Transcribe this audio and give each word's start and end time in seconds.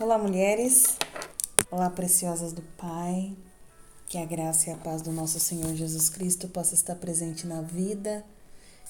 Olá, 0.00 0.16
mulheres. 0.16 0.96
Olá, 1.70 1.90
preciosas 1.90 2.54
do 2.54 2.62
Pai. 2.78 3.36
Que 4.08 4.16
a 4.16 4.24
graça 4.24 4.70
e 4.70 4.72
a 4.72 4.76
paz 4.78 5.02
do 5.02 5.12
nosso 5.12 5.38
Senhor 5.38 5.74
Jesus 5.74 6.08
Cristo 6.08 6.48
possa 6.48 6.74
estar 6.74 6.94
presente 6.94 7.46
na 7.46 7.60
vida 7.60 8.24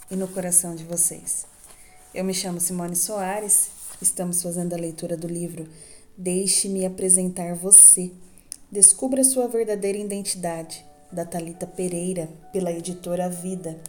e 0.08 0.14
no 0.14 0.28
coração 0.28 0.76
de 0.76 0.84
vocês. 0.84 1.46
Eu 2.14 2.22
me 2.22 2.32
chamo 2.32 2.60
Simone 2.60 2.94
Soares. 2.94 3.70
Estamos 4.00 4.40
fazendo 4.40 4.72
a 4.72 4.76
leitura 4.76 5.16
do 5.16 5.26
livro 5.26 5.68
Deixe-me 6.16 6.86
apresentar 6.86 7.56
você. 7.56 8.12
Descubra 8.70 9.24
sua 9.24 9.48
verdadeira 9.48 9.98
identidade, 9.98 10.86
da 11.10 11.24
Talita 11.24 11.66
Pereira, 11.66 12.28
pela 12.52 12.70
editora 12.70 13.28
Vida. 13.28 13.80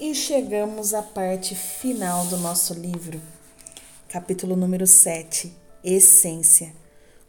E 0.00 0.12
chegamos 0.16 0.94
à 0.94 1.02
parte 1.02 1.54
final 1.54 2.26
do 2.26 2.38
nosso 2.38 2.74
livro, 2.74 3.22
capítulo 4.08 4.56
número 4.56 4.84
7 4.84 5.62
essência. 5.84 6.72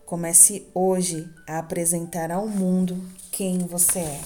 Comece 0.05 0.67
hoje 0.73 1.29
a 1.48 1.59
apresentar 1.59 2.31
ao 2.31 2.48
mundo 2.48 3.03
quem 3.31 3.59
você 3.59 3.99
é. 3.99 4.21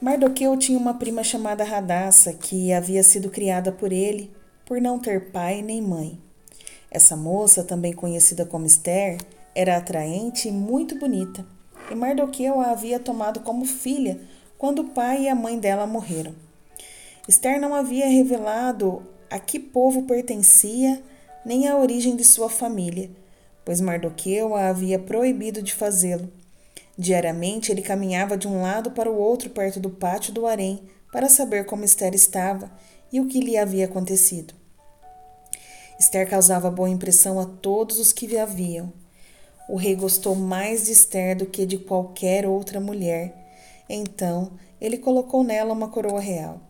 Mardoqueu 0.00 0.56
tinha 0.56 0.76
uma 0.76 0.94
prima 0.94 1.22
chamada 1.22 1.62
Radassa 1.62 2.32
que 2.32 2.72
havia 2.72 3.02
sido 3.02 3.30
criada 3.30 3.70
por 3.70 3.92
ele 3.92 4.30
por 4.66 4.80
não 4.80 4.98
ter 4.98 5.30
pai 5.30 5.62
nem 5.62 5.80
mãe. 5.80 6.18
Essa 6.90 7.16
moça, 7.16 7.62
também 7.62 7.92
conhecida 7.92 8.44
como 8.44 8.66
Esther, 8.66 9.18
era 9.54 9.76
atraente 9.76 10.48
e 10.48 10.52
muito 10.52 10.98
bonita, 10.98 11.46
e 11.90 11.94
Mardoqueu 11.94 12.60
a 12.60 12.70
havia 12.70 12.98
tomado 12.98 13.40
como 13.40 13.64
filha 13.64 14.20
quando 14.58 14.80
o 14.80 14.88
pai 14.90 15.22
e 15.22 15.28
a 15.28 15.34
mãe 15.34 15.58
dela 15.58 15.86
morreram. 15.86 16.34
Esther 17.28 17.60
não 17.60 17.74
havia 17.74 18.06
revelado 18.06 19.02
a 19.30 19.38
que 19.38 19.58
povo 19.58 20.02
pertencia 20.02 21.02
nem 21.44 21.68
a 21.68 21.76
origem 21.76 22.16
de 22.16 22.24
sua 22.24 22.48
família, 22.48 23.10
pois 23.64 23.80
Mardoqueu 23.80 24.54
a 24.54 24.68
havia 24.68 24.98
proibido 24.98 25.62
de 25.62 25.74
fazê-lo. 25.74 26.30
Diariamente 26.96 27.72
ele 27.72 27.82
caminhava 27.82 28.36
de 28.36 28.46
um 28.46 28.62
lado 28.62 28.90
para 28.92 29.10
o 29.10 29.18
outro 29.18 29.50
perto 29.50 29.80
do 29.80 29.90
pátio 29.90 30.32
do 30.32 30.46
harém 30.46 30.82
para 31.12 31.28
saber 31.28 31.66
como 31.66 31.84
Esther 31.84 32.14
estava 32.14 32.70
e 33.12 33.20
o 33.20 33.26
que 33.26 33.40
lhe 33.40 33.56
havia 33.56 33.84
acontecido. 33.84 34.54
Esther 35.98 36.28
causava 36.28 36.70
boa 36.70 36.88
impressão 36.88 37.38
a 37.38 37.46
todos 37.46 37.98
os 37.98 38.12
que 38.12 38.36
a 38.36 38.44
viam. 38.44 38.92
O 39.68 39.76
rei 39.76 39.94
gostou 39.94 40.34
mais 40.34 40.84
de 40.84 40.92
Esther 40.92 41.36
do 41.36 41.46
que 41.46 41.64
de 41.64 41.78
qualquer 41.78 42.46
outra 42.46 42.80
mulher. 42.80 43.34
Então 43.88 44.52
ele 44.80 44.98
colocou 44.98 45.42
nela 45.42 45.72
uma 45.72 45.88
coroa 45.88 46.20
real. 46.20 46.60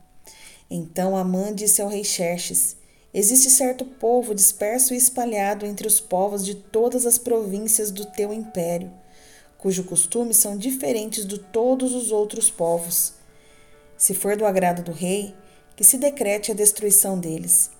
Então 0.70 1.16
Amã 1.16 1.52
disse 1.54 1.82
ao 1.82 1.88
rei 1.88 2.04
Xerxes: 2.04 2.77
Existe 3.16 3.48
certo 3.48 3.84
povo 3.84 4.34
disperso 4.34 4.92
e 4.92 4.96
espalhado 4.96 5.64
entre 5.64 5.86
os 5.86 6.00
povos 6.00 6.44
de 6.44 6.56
todas 6.56 7.06
as 7.06 7.16
províncias 7.16 7.92
do 7.92 8.04
teu 8.04 8.32
império, 8.32 8.90
cujos 9.56 9.86
costumes 9.86 10.36
são 10.36 10.58
diferentes 10.58 11.24
de 11.24 11.38
todos 11.38 11.94
os 11.94 12.10
outros 12.10 12.50
povos. 12.50 13.14
Se 13.96 14.14
for 14.14 14.36
do 14.36 14.44
agrado 14.44 14.82
do 14.82 14.90
rei, 14.90 15.32
que 15.76 15.84
se 15.84 15.96
decrete 15.96 16.50
a 16.50 16.54
destruição 16.54 17.18
deles. 17.18 17.70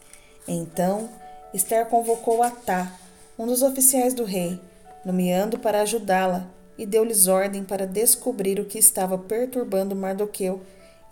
Então, 0.47 1.11
Esther 1.53 1.87
convocou 1.87 2.41
Atá, 2.41 2.97
um 3.37 3.45
dos 3.45 3.61
oficiais 3.61 4.15
do 4.15 4.25
rei, 4.25 4.61
nomeando 5.05 5.59
para 5.59 5.83
ajudá-la, 5.83 6.49
e 6.79 6.87
deu-lhes 6.87 7.27
ordem 7.27 7.65
para 7.65 7.87
descobrir 7.87 8.61
o 8.61 8.65
que 8.65 8.79
estava 8.79 9.19
perturbando 9.19 9.97
Mardoqueu 9.97 10.63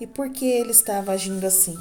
e 0.01 0.07
por 0.07 0.31
que 0.31 0.47
ele 0.47 0.71
estava 0.71 1.13
agindo 1.13 1.45
assim. 1.45 1.77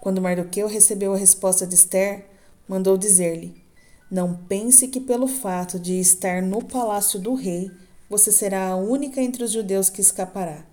Quando 0.00 0.20
Mardoqueu 0.20 0.66
recebeu 0.66 1.12
a 1.12 1.16
resposta 1.16 1.66
de 1.66 1.74
Esther, 1.74 2.24
mandou 2.66 2.96
dizer-lhe: 2.96 3.62
Não 4.10 4.34
pense 4.34 4.88
que 4.88 5.00
pelo 5.00 5.26
fato 5.26 5.78
de 5.78 6.00
estar 6.00 6.40
no 6.42 6.64
palácio 6.64 7.20
do 7.20 7.34
rei, 7.34 7.70
você 8.08 8.32
será 8.32 8.68
a 8.68 8.76
única 8.76 9.20
entre 9.20 9.44
os 9.44 9.52
judeus 9.52 9.90
que 9.90 10.00
escapará. 10.00 10.64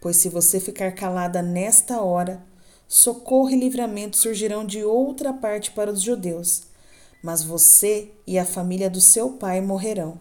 Pois 0.00 0.16
se 0.16 0.28
você 0.28 0.58
ficar 0.58 0.92
calada 0.92 1.42
nesta 1.42 2.00
hora, 2.00 2.42
socorro 2.88 3.50
e 3.50 3.60
livramento 3.60 4.16
surgirão 4.16 4.64
de 4.64 4.82
outra 4.82 5.32
parte 5.32 5.70
para 5.70 5.92
os 5.92 6.00
judeus, 6.00 6.62
mas 7.22 7.42
você 7.42 8.10
e 8.26 8.38
a 8.38 8.44
família 8.44 8.88
do 8.88 9.00
seu 9.00 9.32
pai 9.32 9.60
morrerão. 9.60 10.18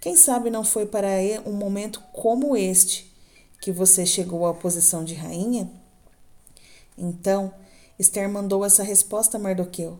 Quem 0.00 0.16
sabe 0.16 0.50
não 0.50 0.64
foi 0.64 0.86
para 0.86 1.08
um 1.44 1.52
momento 1.52 2.00
como 2.12 2.56
este 2.56 3.12
que 3.60 3.70
você 3.70 4.06
chegou 4.06 4.46
à 4.46 4.54
posição 4.54 5.04
de 5.04 5.14
rainha? 5.14 5.70
Então, 6.96 7.52
Esther 8.02 8.28
mandou 8.28 8.64
essa 8.64 8.82
resposta 8.82 9.36
a 9.36 9.40
Mardoqueu: 9.40 9.98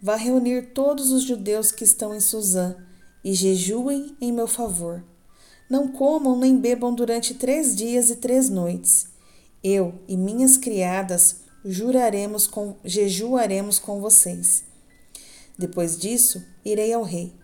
Vá 0.00 0.16
reunir 0.16 0.72
todos 0.72 1.12
os 1.12 1.22
judeus 1.22 1.70
que 1.70 1.84
estão 1.84 2.14
em 2.14 2.20
Suzã 2.20 2.74
e 3.22 3.34
jejuem 3.34 4.16
em 4.20 4.32
meu 4.32 4.48
favor. 4.48 5.04
Não 5.68 5.88
comam 5.88 6.38
nem 6.38 6.58
bebam 6.58 6.94
durante 6.94 7.34
três 7.34 7.76
dias 7.76 8.08
e 8.08 8.16
três 8.16 8.48
noites. 8.48 9.08
Eu 9.62 10.00
e 10.08 10.16
minhas 10.16 10.56
criadas 10.56 11.42
juraremos 11.64 12.46
com, 12.46 12.76
jejuaremos 12.82 13.78
com 13.78 14.00
vocês. 14.00 14.64
Depois 15.58 15.98
disso, 15.98 16.42
irei 16.64 16.92
ao 16.92 17.02
rei. 17.02 17.34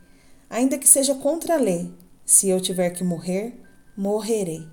Ainda 0.48 0.78
que 0.78 0.88
seja 0.88 1.14
contra 1.16 1.54
a 1.54 1.60
lei, 1.60 1.92
se 2.24 2.48
eu 2.48 2.60
tiver 2.60 2.90
que 2.90 3.04
morrer, 3.04 3.60
morrerei. 3.96 4.66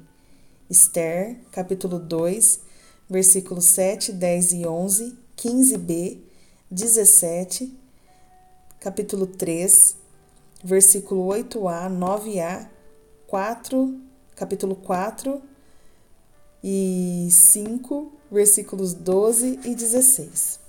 Esther, 0.69 1.39
capítulo 1.51 1.99
2, 1.99 2.68
versículos 3.09 3.65
7, 3.65 4.11
10 4.11 4.51
e 4.53 4.67
11, 4.67 5.17
15b, 5.35 6.19
17, 6.69 7.73
capítulo 8.79 9.25
3, 9.25 9.95
versículo 10.63 11.25
8a, 11.27 11.89
9a, 11.89 12.69
4, 13.25 13.99
capítulo 14.35 14.75
4 14.75 15.41
e 16.63 17.27
5, 17.31 18.11
versículos 18.31 18.93
12 18.93 19.59
e 19.65 19.73
16. 19.73 20.59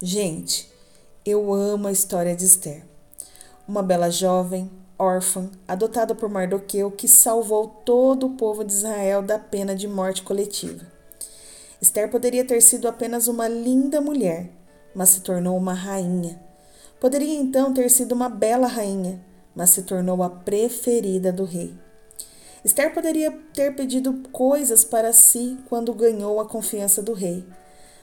Gente, 0.00 0.70
eu 1.24 1.52
amo 1.52 1.88
a 1.88 1.92
história 1.92 2.36
de 2.36 2.44
Esther. 2.44 2.84
Uma 3.66 3.82
bela 3.82 4.10
jovem, 4.10 4.70
órfã, 4.98 5.50
adotada 5.66 6.14
por 6.14 6.28
Mardoqueu, 6.28 6.90
que 6.90 7.08
salvou 7.08 7.68
todo 7.84 8.26
o 8.26 8.36
povo 8.36 8.62
de 8.62 8.72
Israel 8.72 9.22
da 9.22 9.38
pena 9.38 9.74
de 9.74 9.88
morte 9.88 10.22
coletiva. 10.22 10.93
Esther 11.80 12.10
poderia 12.10 12.44
ter 12.44 12.60
sido 12.60 12.86
apenas 12.86 13.28
uma 13.28 13.48
linda 13.48 14.00
mulher, 14.00 14.50
mas 14.94 15.10
se 15.10 15.20
tornou 15.20 15.56
uma 15.56 15.74
rainha. 15.74 16.40
Poderia 17.00 17.34
então 17.34 17.74
ter 17.74 17.90
sido 17.90 18.12
uma 18.12 18.28
bela 18.28 18.66
rainha, 18.66 19.20
mas 19.54 19.70
se 19.70 19.82
tornou 19.82 20.22
a 20.22 20.30
preferida 20.30 21.32
do 21.32 21.44
rei. 21.44 21.74
Esther 22.64 22.94
poderia 22.94 23.30
ter 23.52 23.74
pedido 23.74 24.14
coisas 24.32 24.84
para 24.84 25.12
si 25.12 25.58
quando 25.68 25.92
ganhou 25.92 26.40
a 26.40 26.48
confiança 26.48 27.02
do 27.02 27.12
rei, 27.12 27.44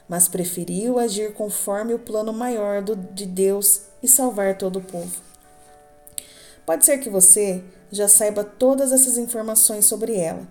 mas 0.08 0.28
preferiu 0.28 0.98
agir 0.98 1.32
conforme 1.34 1.94
o 1.94 1.98
plano 1.98 2.32
maior 2.32 2.82
do, 2.82 2.94
de 2.94 3.26
Deus 3.26 3.82
e 4.02 4.06
salvar 4.06 4.56
todo 4.56 4.78
o 4.78 4.84
povo. 4.84 5.20
Pode 6.64 6.84
ser 6.84 6.98
que 6.98 7.10
você 7.10 7.64
já 7.90 8.06
saiba 8.06 8.44
todas 8.44 8.92
essas 8.92 9.18
informações 9.18 9.86
sobre 9.86 10.14
ela 10.14 10.46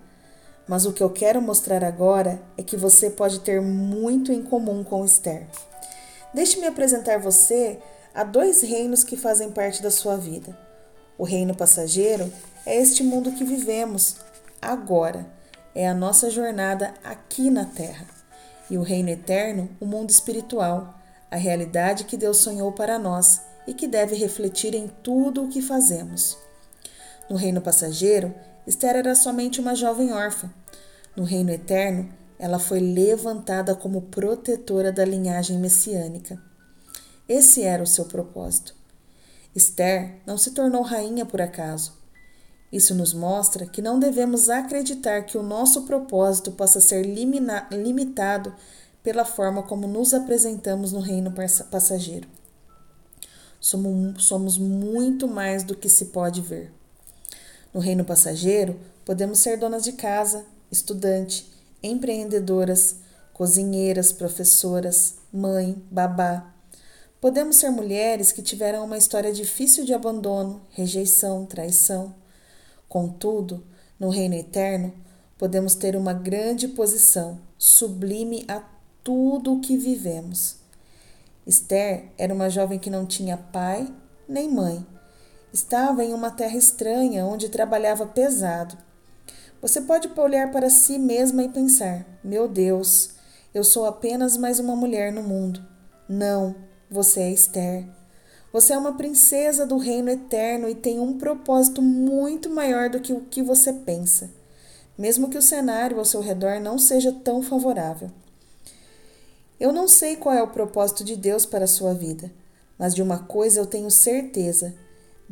mas 0.66 0.86
o 0.86 0.92
que 0.92 1.02
eu 1.02 1.10
quero 1.10 1.42
mostrar 1.42 1.84
agora 1.84 2.40
é 2.56 2.62
que 2.62 2.76
você 2.76 3.10
pode 3.10 3.40
ter 3.40 3.60
muito 3.60 4.32
em 4.32 4.42
comum 4.42 4.84
com 4.84 5.04
Esther. 5.04 5.46
Deixe-me 6.32 6.66
apresentar 6.66 7.18
você 7.18 7.78
a 8.14 8.24
dois 8.24 8.62
reinos 8.62 9.04
que 9.04 9.16
fazem 9.16 9.50
parte 9.50 9.82
da 9.82 9.90
sua 9.90 10.16
vida. 10.16 10.56
O 11.18 11.24
reino 11.24 11.54
passageiro 11.54 12.32
é 12.64 12.76
este 12.76 13.02
mundo 13.02 13.32
que 13.32 13.44
vivemos 13.44 14.16
agora, 14.60 15.26
é 15.74 15.88
a 15.88 15.94
nossa 15.94 16.30
jornada 16.30 16.94
aqui 17.02 17.50
na 17.50 17.64
Terra. 17.64 18.06
E 18.70 18.78
o 18.78 18.82
reino 18.82 19.10
eterno, 19.10 19.68
o 19.80 19.86
mundo 19.86 20.10
espiritual, 20.10 20.94
a 21.30 21.36
realidade 21.36 22.04
que 22.04 22.16
Deus 22.16 22.38
sonhou 22.38 22.72
para 22.72 22.98
nós 22.98 23.40
e 23.66 23.74
que 23.74 23.86
deve 23.86 24.14
refletir 24.14 24.74
em 24.74 24.88
tudo 25.02 25.44
o 25.44 25.48
que 25.48 25.60
fazemos. 25.60 26.38
No 27.28 27.36
reino 27.36 27.60
passageiro, 27.60 28.34
Esther 28.66 28.96
era 28.96 29.14
somente 29.14 29.60
uma 29.60 29.74
jovem 29.74 30.12
órfã. 30.12 30.52
No 31.16 31.24
reino 31.24 31.50
eterno, 31.50 32.12
ela 32.38 32.58
foi 32.58 32.80
levantada 32.80 33.74
como 33.74 34.02
protetora 34.02 34.90
da 34.90 35.04
linhagem 35.04 35.58
messiânica. 35.58 36.42
Esse 37.28 37.62
era 37.62 37.82
o 37.82 37.86
seu 37.86 38.04
propósito. 38.04 38.74
Esther 39.54 40.20
não 40.26 40.38
se 40.38 40.52
tornou 40.52 40.82
rainha 40.82 41.26
por 41.26 41.40
acaso. 41.40 42.00
Isso 42.72 42.94
nos 42.94 43.12
mostra 43.12 43.66
que 43.66 43.82
não 43.82 44.00
devemos 44.00 44.48
acreditar 44.48 45.22
que 45.22 45.36
o 45.36 45.42
nosso 45.42 45.82
propósito 45.82 46.52
possa 46.52 46.80
ser 46.80 47.02
limitado 47.04 48.54
pela 49.02 49.24
forma 49.24 49.62
como 49.62 49.86
nos 49.86 50.14
apresentamos 50.14 50.90
no 50.90 51.00
reino 51.00 51.34
passageiro. 51.70 52.28
Somos, 53.60 54.58
muito 54.58 55.28
mais 55.28 55.62
do 55.62 55.76
que 55.76 55.88
se 55.88 56.06
pode 56.06 56.40
ver. 56.40 56.72
No 57.72 57.80
reino 57.80 58.04
passageiro, 58.04 58.78
podemos 59.04 59.38
ser 59.38 59.58
donas 59.58 59.82
de 59.82 59.92
casa, 59.92 60.44
estudante, 60.70 61.50
empreendedoras, 61.82 62.96
cozinheiras, 63.32 64.12
professoras, 64.12 65.14
mãe, 65.32 65.82
babá. 65.90 66.54
Podemos 67.20 67.56
ser 67.56 67.70
mulheres 67.70 68.32
que 68.32 68.42
tiveram 68.42 68.84
uma 68.84 68.98
história 68.98 69.32
difícil 69.32 69.84
de 69.84 69.94
abandono, 69.94 70.60
rejeição, 70.70 71.46
traição. 71.46 72.14
Contudo, 72.88 73.64
no 73.98 74.10
reino 74.10 74.34
eterno, 74.34 74.92
podemos 75.38 75.74
ter 75.74 75.96
uma 75.96 76.12
grande 76.12 76.68
posição, 76.68 77.40
sublime 77.56 78.44
a 78.48 78.62
tudo 79.02 79.54
o 79.54 79.60
que 79.60 79.76
vivemos. 79.76 80.56
Esther 81.46 82.10
era 82.18 82.34
uma 82.34 82.48
jovem 82.50 82.78
que 82.78 82.90
não 82.90 83.06
tinha 83.06 83.36
pai 83.36 83.92
nem 84.28 84.48
mãe. 84.48 84.86
Estava 85.52 86.02
em 86.02 86.14
uma 86.14 86.30
terra 86.30 86.56
estranha 86.56 87.26
onde 87.26 87.50
trabalhava 87.50 88.06
pesado. 88.06 88.78
Você 89.60 89.82
pode 89.82 90.08
olhar 90.18 90.50
para 90.50 90.70
si 90.70 90.98
mesma 90.98 91.42
e 91.42 91.48
pensar: 91.50 92.06
meu 92.24 92.48
Deus, 92.48 93.10
eu 93.52 93.62
sou 93.62 93.84
apenas 93.84 94.36
mais 94.38 94.58
uma 94.58 94.74
mulher 94.74 95.12
no 95.12 95.22
mundo. 95.22 95.62
Não, 96.08 96.54
você 96.90 97.20
é 97.20 97.30
Esther. 97.30 97.86
Você 98.50 98.72
é 98.72 98.78
uma 98.78 98.94
princesa 98.94 99.66
do 99.66 99.76
reino 99.76 100.10
eterno 100.10 100.68
e 100.68 100.74
tem 100.74 100.98
um 100.98 101.18
propósito 101.18 101.82
muito 101.82 102.48
maior 102.48 102.88
do 102.88 103.00
que 103.00 103.12
o 103.12 103.20
que 103.20 103.42
você 103.42 103.72
pensa, 103.72 104.30
mesmo 104.96 105.28
que 105.28 105.38
o 105.38 105.42
cenário 105.42 105.98
ao 105.98 106.04
seu 106.04 106.20
redor 106.20 106.60
não 106.60 106.78
seja 106.78 107.12
tão 107.12 107.42
favorável. 107.42 108.10
Eu 109.60 109.70
não 109.70 109.86
sei 109.86 110.16
qual 110.16 110.34
é 110.34 110.42
o 110.42 110.48
propósito 110.48 111.04
de 111.04 111.14
Deus 111.14 111.46
para 111.46 111.64
a 111.64 111.68
sua 111.68 111.94
vida, 111.94 112.32
mas 112.78 112.94
de 112.94 113.02
uma 113.02 113.20
coisa 113.20 113.60
eu 113.60 113.66
tenho 113.66 113.90
certeza: 113.90 114.74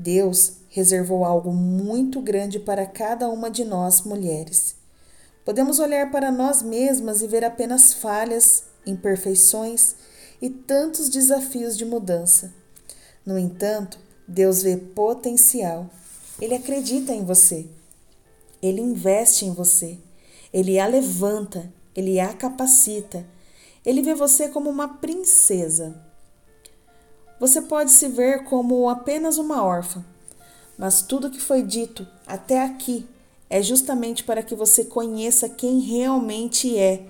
Deus 0.01 0.53
reservou 0.71 1.27
algo 1.27 1.53
muito 1.53 2.23
grande 2.23 2.59
para 2.59 2.87
cada 2.87 3.29
uma 3.29 3.51
de 3.51 3.67
nós 3.67 4.01
mulheres. 4.01 4.75
Podemos 5.45 5.79
olhar 5.79 6.11
para 6.11 6.33
nós 6.33 6.63
mesmas 6.63 7.21
e 7.21 7.27
ver 7.27 7.45
apenas 7.45 7.93
falhas, 7.93 8.65
imperfeições 8.87 9.95
e 10.41 10.49
tantos 10.49 11.11
desafios 11.11 11.77
de 11.77 11.85
mudança. 11.85 12.51
No 13.27 13.39
entanto, 13.39 13.99
Deus 14.27 14.63
vê 14.63 14.75
potencial. 14.75 15.91
Ele 16.41 16.55
acredita 16.55 17.13
em 17.13 17.23
você. 17.23 17.67
Ele 18.63 18.81
investe 18.81 19.45
em 19.45 19.53
você. 19.53 19.99
Ele 20.51 20.79
a 20.79 20.87
levanta. 20.87 21.71
Ele 21.95 22.19
a 22.19 22.33
capacita. 22.33 23.27
Ele 23.85 24.01
vê 24.01 24.15
você 24.15 24.49
como 24.49 24.71
uma 24.71 24.89
princesa. 24.97 26.10
Você 27.41 27.63
pode 27.63 27.91
se 27.91 28.07
ver 28.07 28.45
como 28.45 28.87
apenas 28.91 29.39
uma 29.39 29.65
órfã, 29.65 30.05
mas 30.77 31.01
tudo 31.01 31.31
que 31.31 31.41
foi 31.41 31.63
dito 31.63 32.07
até 32.27 32.63
aqui 32.63 33.09
é 33.49 33.63
justamente 33.63 34.23
para 34.23 34.43
que 34.43 34.55
você 34.55 34.85
conheça 34.85 35.49
quem 35.49 35.81
realmente 35.81 36.77
é 36.77 37.07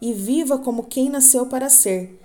e 0.00 0.12
viva 0.12 0.56
como 0.56 0.84
quem 0.84 1.10
nasceu 1.10 1.46
para 1.46 1.68
ser 1.68 2.16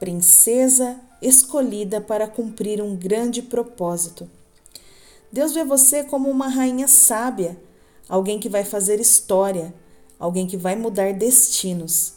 princesa 0.00 1.00
escolhida 1.22 2.00
para 2.00 2.26
cumprir 2.26 2.82
um 2.82 2.96
grande 2.96 3.40
propósito. 3.40 4.28
Deus 5.30 5.52
vê 5.52 5.64
você 5.64 6.02
como 6.02 6.28
uma 6.28 6.48
rainha 6.48 6.88
sábia, 6.88 7.56
alguém 8.08 8.40
que 8.40 8.48
vai 8.48 8.64
fazer 8.64 9.00
história, 9.00 9.72
alguém 10.18 10.48
que 10.48 10.56
vai 10.56 10.74
mudar 10.74 11.14
destinos. 11.14 12.14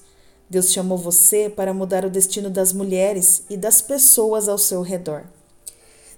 Deus 0.50 0.72
chamou 0.72 0.98
você 0.98 1.50
para 1.50 1.74
mudar 1.74 2.06
o 2.06 2.10
destino 2.10 2.50
das 2.50 2.72
mulheres 2.72 3.44
e 3.50 3.58
das 3.58 3.82
pessoas 3.82 4.48
ao 4.48 4.58
seu 4.58 4.82
redor. 4.82 5.26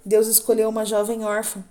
Deus 0.05 0.27
escolheu 0.27 0.69
uma 0.69 0.85
jovem 0.85 1.25
órfã, 1.25 1.63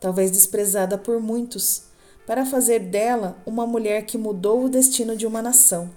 talvez 0.00 0.30
desprezada 0.30 0.96
por 0.96 1.20
muitos, 1.20 1.84
para 2.26 2.46
fazer 2.46 2.78
dela 2.78 3.36
uma 3.44 3.66
mulher 3.66 4.06
que 4.06 4.16
mudou 4.16 4.64
o 4.64 4.68
destino 4.68 5.16
de 5.16 5.26
uma 5.26 5.42
nação. 5.42 5.90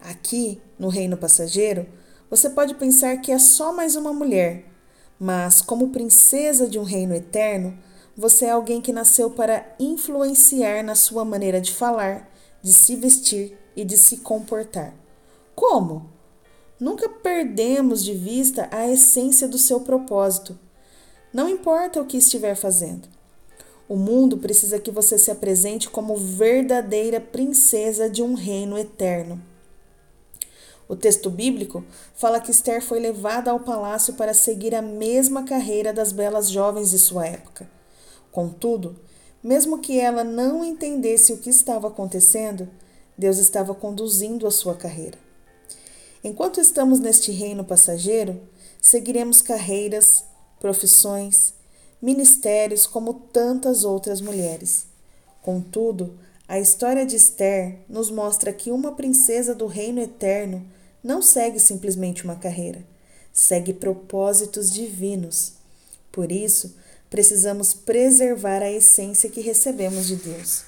Aqui, 0.00 0.60
no 0.78 0.88
reino 0.88 1.16
passageiro, 1.16 1.86
você 2.28 2.50
pode 2.50 2.74
pensar 2.74 3.16
que 3.18 3.30
é 3.30 3.38
só 3.38 3.72
mais 3.72 3.94
uma 3.94 4.12
mulher, 4.12 4.64
mas, 5.18 5.62
como 5.62 5.90
princesa 5.90 6.66
de 6.66 6.78
um 6.78 6.82
reino 6.82 7.14
eterno, 7.14 7.78
você 8.16 8.46
é 8.46 8.50
alguém 8.50 8.80
que 8.80 8.92
nasceu 8.92 9.30
para 9.30 9.64
influenciar 9.78 10.82
na 10.82 10.96
sua 10.96 11.24
maneira 11.24 11.60
de 11.60 11.72
falar, 11.72 12.28
de 12.60 12.72
se 12.72 12.96
vestir 12.96 13.56
e 13.76 13.84
de 13.84 13.96
se 13.96 14.18
comportar. 14.18 15.01
Como? 15.54 16.10
Nunca 16.78 17.08
perdemos 17.08 18.02
de 18.02 18.14
vista 18.14 18.68
a 18.72 18.88
essência 18.88 19.46
do 19.46 19.58
seu 19.58 19.80
propósito. 19.80 20.58
Não 21.32 21.48
importa 21.48 22.00
o 22.00 22.06
que 22.06 22.16
estiver 22.16 22.54
fazendo. 22.54 23.08
O 23.88 23.96
mundo 23.96 24.38
precisa 24.38 24.78
que 24.78 24.90
você 24.90 25.18
se 25.18 25.30
apresente 25.30 25.88
como 25.88 26.16
verdadeira 26.16 27.20
princesa 27.20 28.08
de 28.08 28.22
um 28.22 28.34
reino 28.34 28.78
eterno. 28.78 29.40
O 30.88 30.96
texto 30.96 31.30
bíblico 31.30 31.84
fala 32.14 32.40
que 32.40 32.50
Esther 32.50 32.82
foi 32.82 33.00
levada 33.00 33.50
ao 33.50 33.60
palácio 33.60 34.14
para 34.14 34.34
seguir 34.34 34.74
a 34.74 34.82
mesma 34.82 35.44
carreira 35.44 35.92
das 35.92 36.12
belas 36.12 36.50
jovens 36.50 36.90
de 36.90 36.98
sua 36.98 37.26
época. 37.26 37.70
Contudo, 38.30 38.96
mesmo 39.42 39.78
que 39.78 39.98
ela 39.98 40.22
não 40.24 40.64
entendesse 40.64 41.32
o 41.32 41.38
que 41.38 41.50
estava 41.50 41.88
acontecendo, 41.88 42.68
Deus 43.16 43.38
estava 43.38 43.74
conduzindo 43.74 44.46
a 44.46 44.50
sua 44.50 44.74
carreira. 44.74 45.18
Enquanto 46.24 46.60
estamos 46.60 47.00
neste 47.00 47.32
reino 47.32 47.64
passageiro, 47.64 48.40
seguiremos 48.80 49.42
carreiras, 49.42 50.24
profissões, 50.60 51.54
ministérios 52.00 52.86
como 52.86 53.14
tantas 53.14 53.82
outras 53.82 54.20
mulheres. 54.20 54.86
Contudo, 55.42 56.16
a 56.46 56.60
história 56.60 57.04
de 57.04 57.16
Esther 57.16 57.78
nos 57.88 58.10
mostra 58.10 58.52
que 58.52 58.70
uma 58.70 58.92
princesa 58.92 59.54
do 59.54 59.66
reino 59.66 60.00
eterno 60.00 60.64
não 61.02 61.20
segue 61.20 61.58
simplesmente 61.58 62.24
uma 62.24 62.36
carreira, 62.36 62.84
segue 63.32 63.72
propósitos 63.72 64.70
divinos. 64.70 65.54
Por 66.12 66.30
isso, 66.30 66.76
precisamos 67.10 67.74
preservar 67.74 68.62
a 68.62 68.70
essência 68.70 69.28
que 69.28 69.40
recebemos 69.40 70.06
de 70.06 70.16
Deus. 70.16 70.64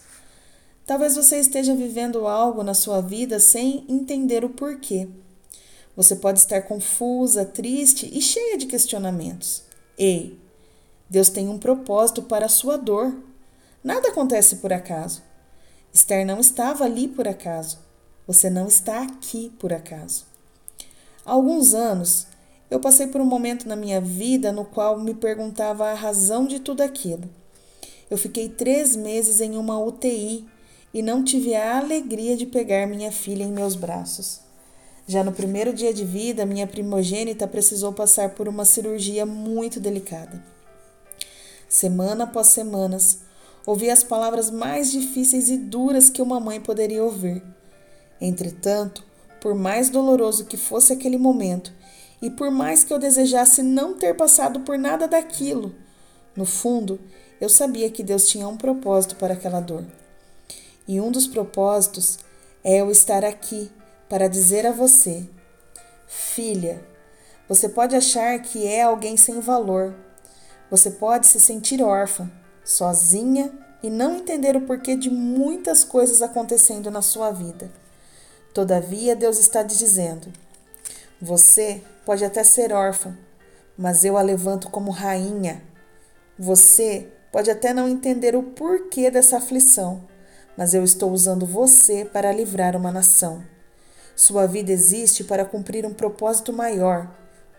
Talvez 0.86 1.14
você 1.14 1.38
esteja 1.38 1.74
vivendo 1.74 2.26
algo 2.26 2.62
na 2.62 2.74
sua 2.74 3.00
vida 3.00 3.38
sem 3.38 3.84
entender 3.88 4.44
o 4.44 4.50
porquê. 4.50 5.08
Você 5.96 6.17
pode 6.17 6.41
estar 6.41 6.62
confusa, 6.62 7.44
triste 7.44 8.11
e 8.12 8.20
cheia 8.20 8.58
de 8.58 8.67
questionamentos. 8.67 9.62
Ei, 9.96 10.38
Deus 11.08 11.29
tem 11.29 11.49
um 11.49 11.58
propósito 11.58 12.23
para 12.23 12.46
a 12.46 12.49
sua 12.49 12.76
dor. 12.76 13.14
Nada 13.82 14.08
acontece 14.08 14.56
por 14.56 14.73
acaso. 14.73 15.23
Esther 15.93 16.26
não 16.26 16.41
estava 16.41 16.85
ali 16.85 17.06
por 17.06 17.29
acaso. 17.29 17.79
Você 18.26 18.50
não 18.50 18.67
está 18.67 19.02
aqui 19.02 19.52
por 19.58 19.73
acaso. 19.73 20.25
Há 21.25 21.32
alguns 21.32 21.75
anos, 21.75 22.26
eu 22.70 22.81
passei 22.81 23.06
por 23.06 23.20
um 23.20 23.26
momento 23.26 23.69
na 23.69 23.76
minha 23.76 24.00
vida 24.00 24.50
no 24.50 24.64
qual 24.64 24.99
me 24.99 25.14
perguntava 25.14 25.91
a 25.91 25.94
razão 25.94 26.46
de 26.46 26.58
tudo 26.58 26.81
aquilo. 26.81 27.31
Eu 28.10 28.19
fiquei 28.19 28.48
três 28.48 28.96
meses 28.96 29.41
em 29.41 29.56
uma 29.56 29.79
UTI 29.79 30.44
e 30.93 31.03
não 31.03 31.22
tive 31.22 31.55
a 31.55 31.79
alegria 31.79 32.36
de 32.36 32.46
pegar 32.46 32.86
minha 32.86 33.13
filha 33.13 33.44
em 33.44 33.53
meus 33.53 33.77
braços. 33.77 34.41
Já 35.06 35.23
no 35.23 35.32
primeiro 35.32 35.73
dia 35.73 35.93
de 35.93 36.05
vida, 36.05 36.46
minha 36.46 36.67
primogênita 36.67 37.46
precisou 37.46 37.93
passar 37.93 38.31
por 38.31 38.49
uma 38.49 38.65
cirurgia 38.65 39.27
muito 39.27 39.79
delicada. 39.79 40.43
Semana 41.69 42.25
após 42.25 42.46
semanas, 42.49 43.19
ouvi 43.67 43.91
as 43.91 44.03
palavras 44.03 44.51
mais 44.51 44.91
difíceis 44.91 45.51
e 45.51 45.58
duras 45.58 46.08
que 46.08 46.23
uma 46.23 46.41
mãe 46.41 46.58
poderia 46.58 47.05
ouvir. 47.05 47.43
Entretanto, 48.19 49.05
por 49.41 49.55
mais 49.55 49.91
doloroso 49.91 50.46
que 50.46 50.56
fosse 50.56 50.93
aquele 50.94 51.19
momento, 51.19 51.70
e 52.23 52.31
por 52.31 52.51
mais 52.51 52.82
que 52.82 52.93
eu 52.93 52.99
desejasse 52.99 53.63
não 53.63 53.93
ter 53.93 54.17
passado 54.17 54.61
por 54.61 54.79
nada 54.79 55.06
daquilo, 55.06 55.75
no 56.34 56.46
fundo, 56.46 56.99
eu 57.39 57.51
sabia 57.51 57.91
que 57.91 58.03
Deus 58.03 58.27
tinha 58.27 58.49
um 58.49 58.56
propósito 58.56 59.17
para 59.17 59.34
aquela 59.34 59.61
dor. 59.61 59.84
E 60.89 60.99
um 60.99 61.11
dos 61.11 61.27
propósitos 61.27 62.19
é 62.63 62.81
eu 62.81 62.91
estar 62.91 63.23
aqui 63.23 63.70
para 64.14 64.28
dizer 64.28 64.64
a 64.64 64.70
você: 64.70 65.28
Filha, 66.06 66.80
você 67.48 67.68
pode 67.68 67.96
achar 67.96 68.38
que 68.38 68.64
é 68.64 68.82
alguém 68.82 69.16
sem 69.16 69.40
valor. 69.40 69.92
Você 70.70 70.88
pode 70.88 71.26
se 71.26 71.40
sentir 71.40 71.82
órfã, 71.82 72.30
sozinha 72.64 73.52
e 73.82 73.90
não 73.90 74.18
entender 74.18 74.54
o 74.54 74.60
porquê 74.60 74.94
de 74.94 75.10
muitas 75.10 75.82
coisas 75.82 76.22
acontecendo 76.22 76.92
na 76.92 77.02
sua 77.02 77.32
vida. 77.32 77.68
Todavia, 78.54 79.16
Deus 79.16 79.40
está 79.40 79.64
te 79.64 79.76
dizendo: 79.76 80.32
Você 81.20 81.82
pode 82.06 82.24
até 82.24 82.44
ser 82.44 82.72
órfã, 82.72 83.18
mas 83.76 84.04
eu 84.04 84.16
a 84.16 84.22
levanto 84.22 84.70
como 84.70 84.92
rainha. 84.92 85.60
Você 86.38 87.08
pode 87.32 87.50
até 87.50 87.74
não 87.74 87.88
entender 87.88 88.36
o 88.36 88.44
porquê 88.44 89.10
dessa 89.10 89.38
aflição, 89.38 90.06
mas 90.56 90.72
eu 90.72 90.84
estou 90.84 91.10
usando 91.10 91.44
você 91.44 92.04
para 92.04 92.30
livrar 92.30 92.76
uma 92.76 92.92
nação. 92.92 93.54
Sua 94.16 94.46
vida 94.46 94.70
existe 94.70 95.24
para 95.24 95.44
cumprir 95.44 95.84
um 95.84 95.92
propósito 95.92 96.52
maior. 96.52 97.10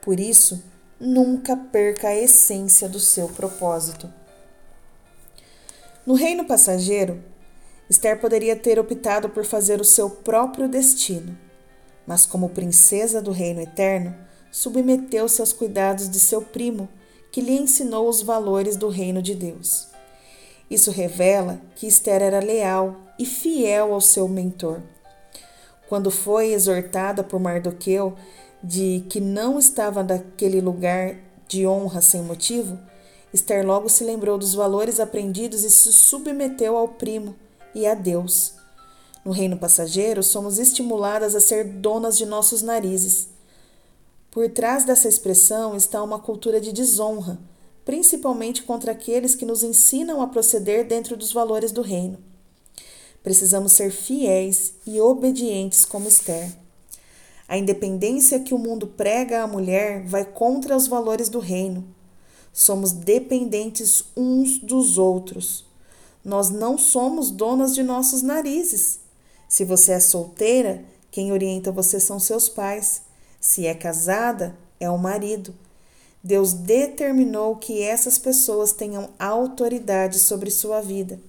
Por 0.02 0.20
isso, 0.20 0.64
nunca 1.00 1.58
perca 1.58 2.10
a 2.10 2.16
essência 2.16 2.88
do 2.88 3.00
seu 3.00 3.28
propósito. 3.28 4.12
No 6.06 6.14
reino 6.14 6.46
passageiro, 6.46 7.24
Esther 7.90 8.20
poderia 8.20 8.56
ter 8.56 8.80
optado 8.80 9.30
por 9.30 9.44
fazer 9.44 9.82
o 9.82 9.86
seu 9.86 10.10
próprio 10.10 10.68
destino, 10.68 11.38
mas, 12.08 12.26
como 12.26 12.50
princesa 12.50 13.22
do 13.22 13.32
reino 13.32 13.62
eterno, 13.62 14.16
submeteu-se 14.52 15.42
aos 15.42 15.52
cuidados 15.52 16.10
de 16.10 16.20
seu 16.20 16.42
primo, 16.42 16.88
que 17.32 17.42
lhe 17.42 17.52
ensinou 17.52 18.08
os 18.08 18.22
valores 18.22 18.78
do 18.78 18.88
reino 18.88 19.22
de 19.22 19.36
Deus. 19.36 19.88
Isso 20.70 20.90
revela 20.90 21.60
que 21.76 21.86
Esther 21.86 22.22
era 22.22 22.40
leal 22.40 22.96
e 23.20 23.26
fiel 23.26 23.94
ao 23.94 24.02
seu 24.02 24.28
mentor. 24.28 24.82
Quando 25.88 26.10
foi 26.10 26.54
exortada 26.54 27.24
por 27.24 27.40
Mardoqueu 27.40 28.16
de 28.64 29.06
que 29.10 29.20
não 29.20 29.60
estava 29.60 30.04
naquele 30.04 30.60
lugar 30.60 31.18
de 31.48 31.68
honra 31.68 32.02
sem 32.02 32.22
motivo, 32.22 32.80
Esther 33.32 33.66
logo 33.66 33.90
se 33.90 34.04
lembrou 34.04 34.38
dos 34.38 34.54
valores 34.54 35.00
aprendidos 35.00 35.64
e 35.64 35.70
se 35.70 35.92
submeteu 35.92 36.76
ao 36.78 36.88
primo 36.88 37.36
e 37.74 37.86
a 37.86 37.94
Deus. 37.94 38.54
No 39.24 39.32
reino 39.32 39.58
passageiro, 39.58 40.24
somos 40.24 40.58
estimuladas 40.58 41.36
a 41.36 41.40
ser 41.40 41.66
donas 41.66 42.18
de 42.18 42.26
nossos 42.26 42.62
narizes. 42.62 43.28
Por 44.32 44.50
trás 44.50 44.86
dessa 44.86 45.08
expressão 45.08 45.76
está 45.76 46.02
uma 46.02 46.20
cultura 46.20 46.62
de 46.62 46.72
desonra, 46.72 47.38
principalmente 47.84 48.64
contra 48.64 48.92
aqueles 48.92 49.36
que 49.36 49.46
nos 49.46 49.64
ensinam 49.64 50.22
a 50.22 50.28
proceder 50.28 50.88
dentro 50.88 51.16
dos 51.16 51.32
valores 51.32 51.72
do 51.72 51.82
reino. 51.82 52.18
Precisamos 53.26 53.74
ser 53.74 53.90
fiéis 53.90 54.74
e 54.86 55.02
obedientes 55.02 55.84
como 55.84 56.08
Esther. 56.08 56.48
A 57.48 57.58
independência 57.58 58.40
que 58.40 58.54
o 58.54 58.60
mundo 58.60 58.86
prega 58.86 59.42
à 59.42 59.48
mulher 59.48 60.06
vai 60.06 60.24
contra 60.24 60.78
os 60.78 60.88
valores 60.88 61.28
do 61.28 61.40
reino. 61.40 61.84
Somos 62.54 62.92
dependentes 62.92 64.06
uns 64.16 64.60
dos 64.60 65.00
outros. 65.00 65.66
Nós 66.24 66.52
não 66.52 66.78
somos 66.78 67.32
donas 67.32 67.74
de 67.74 67.82
nossos 67.82 68.22
narizes. 68.22 69.00
Se 69.50 69.66
você 69.66 69.94
é 69.94 70.00
solteira, 70.00 70.86
quem 71.10 71.32
orienta 71.32 71.72
você 71.72 72.00
são 72.00 72.20
seus 72.20 72.48
pais. 72.48 73.02
Se 73.42 73.66
é 73.66 73.74
casada, 73.74 74.56
é 74.80 74.88
o 74.88 75.00
marido. 75.00 75.52
Deus 76.24 76.54
determinou 76.54 77.56
que 77.56 77.82
essas 77.82 78.20
pessoas 78.20 78.72
tenham 78.72 79.10
autoridade 79.18 80.20
sobre 80.20 80.52
sua 80.52 80.80
vida. 80.80 81.20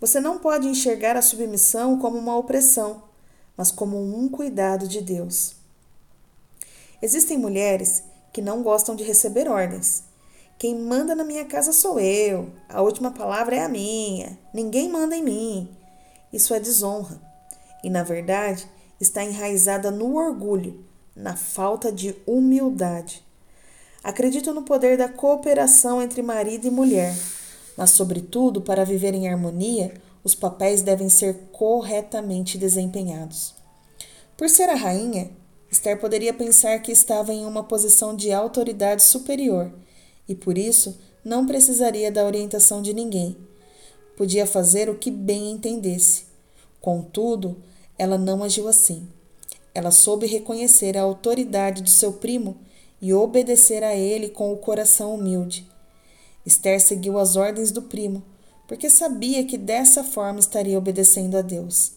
Você 0.00 0.20
não 0.20 0.38
pode 0.38 0.68
enxergar 0.68 1.16
a 1.16 1.22
submissão 1.22 1.98
como 1.98 2.18
uma 2.18 2.36
opressão 2.36 3.08
mas 3.58 3.72
como 3.72 4.00
um 4.00 4.28
cuidado 4.28 4.86
de 4.86 5.00
Deus. 5.00 5.56
Existem 7.02 7.36
mulheres 7.36 8.04
que 8.32 8.40
não 8.40 8.62
gostam 8.62 8.94
de 8.94 9.02
receber 9.02 9.48
ordens. 9.48 10.04
Quem 10.56 10.78
manda 10.78 11.12
na 11.12 11.24
minha 11.24 11.44
casa 11.44 11.72
sou 11.72 11.98
eu, 11.98 12.52
a 12.68 12.80
última 12.80 13.10
palavra 13.10 13.56
é 13.56 13.64
a 13.64 13.68
minha, 13.68 14.38
ninguém 14.54 14.88
manda 14.88 15.16
em 15.16 15.24
mim. 15.24 15.76
Isso 16.32 16.54
é 16.54 16.60
desonra 16.60 17.20
e, 17.82 17.90
na 17.90 18.04
verdade, 18.04 18.68
está 19.00 19.24
enraizada 19.24 19.90
no 19.90 20.14
orgulho, 20.14 20.84
na 21.14 21.34
falta 21.36 21.90
de 21.90 22.14
humildade. 22.26 23.24
Acredito 24.04 24.54
no 24.54 24.62
poder 24.62 24.96
da 24.96 25.08
cooperação 25.08 26.00
entre 26.00 26.22
marido 26.22 26.66
e 26.66 26.70
mulher, 26.70 27.12
mas, 27.78 27.92
sobretudo, 27.92 28.60
para 28.60 28.84
viver 28.84 29.14
em 29.14 29.28
harmonia, 29.28 29.94
os 30.24 30.34
papéis 30.34 30.82
devem 30.82 31.08
ser 31.08 31.48
corretamente 31.52 32.58
desempenhados. 32.58 33.54
Por 34.36 34.48
ser 34.48 34.68
a 34.68 34.74
rainha, 34.74 35.30
Esther 35.70 36.00
poderia 36.00 36.34
pensar 36.34 36.76
que 36.80 36.90
estava 36.90 37.32
em 37.32 37.46
uma 37.46 37.62
posição 37.62 38.16
de 38.16 38.32
autoridade 38.32 39.04
superior 39.04 39.70
e 40.28 40.34
por 40.34 40.58
isso 40.58 40.98
não 41.24 41.46
precisaria 41.46 42.10
da 42.10 42.24
orientação 42.24 42.82
de 42.82 42.92
ninguém. 42.92 43.36
Podia 44.16 44.44
fazer 44.44 44.90
o 44.90 44.98
que 44.98 45.08
bem 45.12 45.52
entendesse. 45.52 46.24
Contudo, 46.80 47.62
ela 47.96 48.18
não 48.18 48.42
agiu 48.42 48.66
assim. 48.66 49.06
Ela 49.72 49.92
soube 49.92 50.26
reconhecer 50.26 50.98
a 50.98 51.02
autoridade 51.02 51.80
do 51.80 51.90
seu 51.90 52.14
primo 52.14 52.56
e 53.00 53.14
obedecer 53.14 53.84
a 53.84 53.94
ele 53.94 54.28
com 54.28 54.52
o 54.52 54.56
coração 54.56 55.14
humilde. 55.14 55.64
Esther 56.48 56.80
seguiu 56.80 57.18
as 57.18 57.36
ordens 57.36 57.70
do 57.70 57.82
primo 57.82 58.22
porque 58.66 58.90
sabia 58.90 59.44
que 59.44 59.56
dessa 59.56 60.04
forma 60.04 60.38
estaria 60.38 60.78
obedecendo 60.78 61.36
a 61.36 61.42
Deus. 61.42 61.92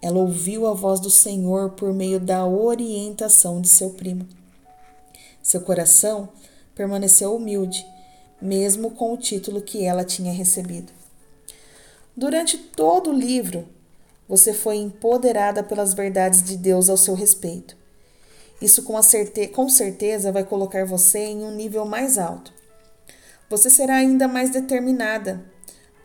Ela 0.00 0.18
ouviu 0.18 0.66
a 0.66 0.72
voz 0.72 0.98
do 0.98 1.10
Senhor 1.10 1.70
por 1.70 1.92
meio 1.92 2.18
da 2.18 2.46
orientação 2.46 3.60
de 3.60 3.68
seu 3.68 3.90
primo. 3.90 4.26
Seu 5.42 5.60
coração 5.60 6.30
permaneceu 6.74 7.36
humilde, 7.36 7.86
mesmo 8.40 8.90
com 8.90 9.12
o 9.12 9.16
título 9.18 9.60
que 9.60 9.84
ela 9.84 10.04
tinha 10.04 10.32
recebido. 10.32 10.90
Durante 12.16 12.56
todo 12.56 13.10
o 13.10 13.18
livro, 13.18 13.68
você 14.26 14.54
foi 14.54 14.76
empoderada 14.76 15.62
pelas 15.62 15.92
verdades 15.92 16.42
de 16.42 16.56
Deus 16.56 16.88
ao 16.88 16.96
seu 16.96 17.14
respeito. 17.14 17.76
Isso 18.60 18.82
com, 18.82 18.94
com 19.52 19.68
certeza 19.68 20.32
vai 20.32 20.44
colocar 20.44 20.86
você 20.86 21.18
em 21.18 21.44
um 21.44 21.54
nível 21.54 21.84
mais 21.84 22.16
alto. 22.16 22.55
Você 23.48 23.70
será 23.70 23.96
ainda 23.96 24.26
mais 24.26 24.50
determinada 24.50 25.44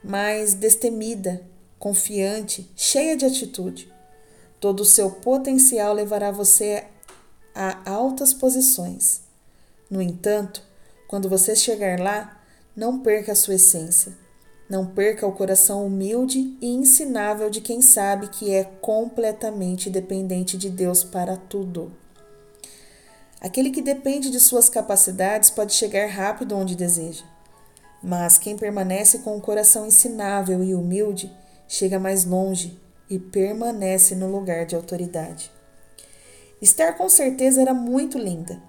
mais 0.04 0.54
destemida, 0.54 1.42
confiante, 1.78 2.70
cheia 2.76 3.16
de 3.16 3.26
atitude. 3.26 3.92
Todo 4.60 4.82
o 4.82 4.86
seu 4.86 5.12
potencial 5.12 5.94
levará 5.94 6.32
você 6.32 6.86
a 7.54 7.90
altas 7.90 8.34
posições. 8.34 9.22
No 9.90 10.02
entanto, 10.02 10.64
quando 11.08 11.30
você 11.30 11.56
chegar 11.56 12.00
lá, 12.00 12.42
não 12.76 13.00
perca 13.00 13.34
a 13.34 13.36
sua 13.36 13.56
essência. 13.56 14.14
Não 14.70 14.86
perca 14.86 15.28
o 15.28 15.34
coração 15.34 15.86
humilde 15.86 16.58
e 16.62 16.68
ensinável 16.68 17.50
de 17.50 17.60
quem 17.60 17.82
sabe 17.82 18.30
que 18.30 18.52
é 18.52 18.64
completamente 18.64 19.90
dependente 19.90 20.58
de 20.58 20.70
Deus 20.70 21.04
para 21.04 21.36
tudo. 21.36 21.92
Aquele 23.42 23.72
que 23.72 23.82
depende 23.82 24.30
de 24.30 24.40
suas 24.40 24.70
capacidades 24.70 25.50
pode 25.50 25.74
chegar 25.74 26.08
rápido 26.08 26.56
onde 26.56 26.76
deseja. 26.76 27.26
Mas 28.04 28.38
quem 28.38 28.56
permanece 28.56 29.20
com 29.20 29.36
o 29.36 29.42
coração 29.42 29.88
ensinável 29.88 30.64
e 30.64 30.76
humilde 30.76 31.36
chega 31.68 31.98
mais 31.98 32.24
longe 32.24 32.80
e 33.10 33.18
permanece 33.18 34.14
no 34.14 34.32
lugar 34.32 34.66
de 34.68 34.76
autoridade. 34.76 35.52
Esther 36.62 36.96
com 36.96 37.10
certeza 37.10 37.62
era 37.62 37.74
muito 37.74 38.20
linda. 38.20 38.62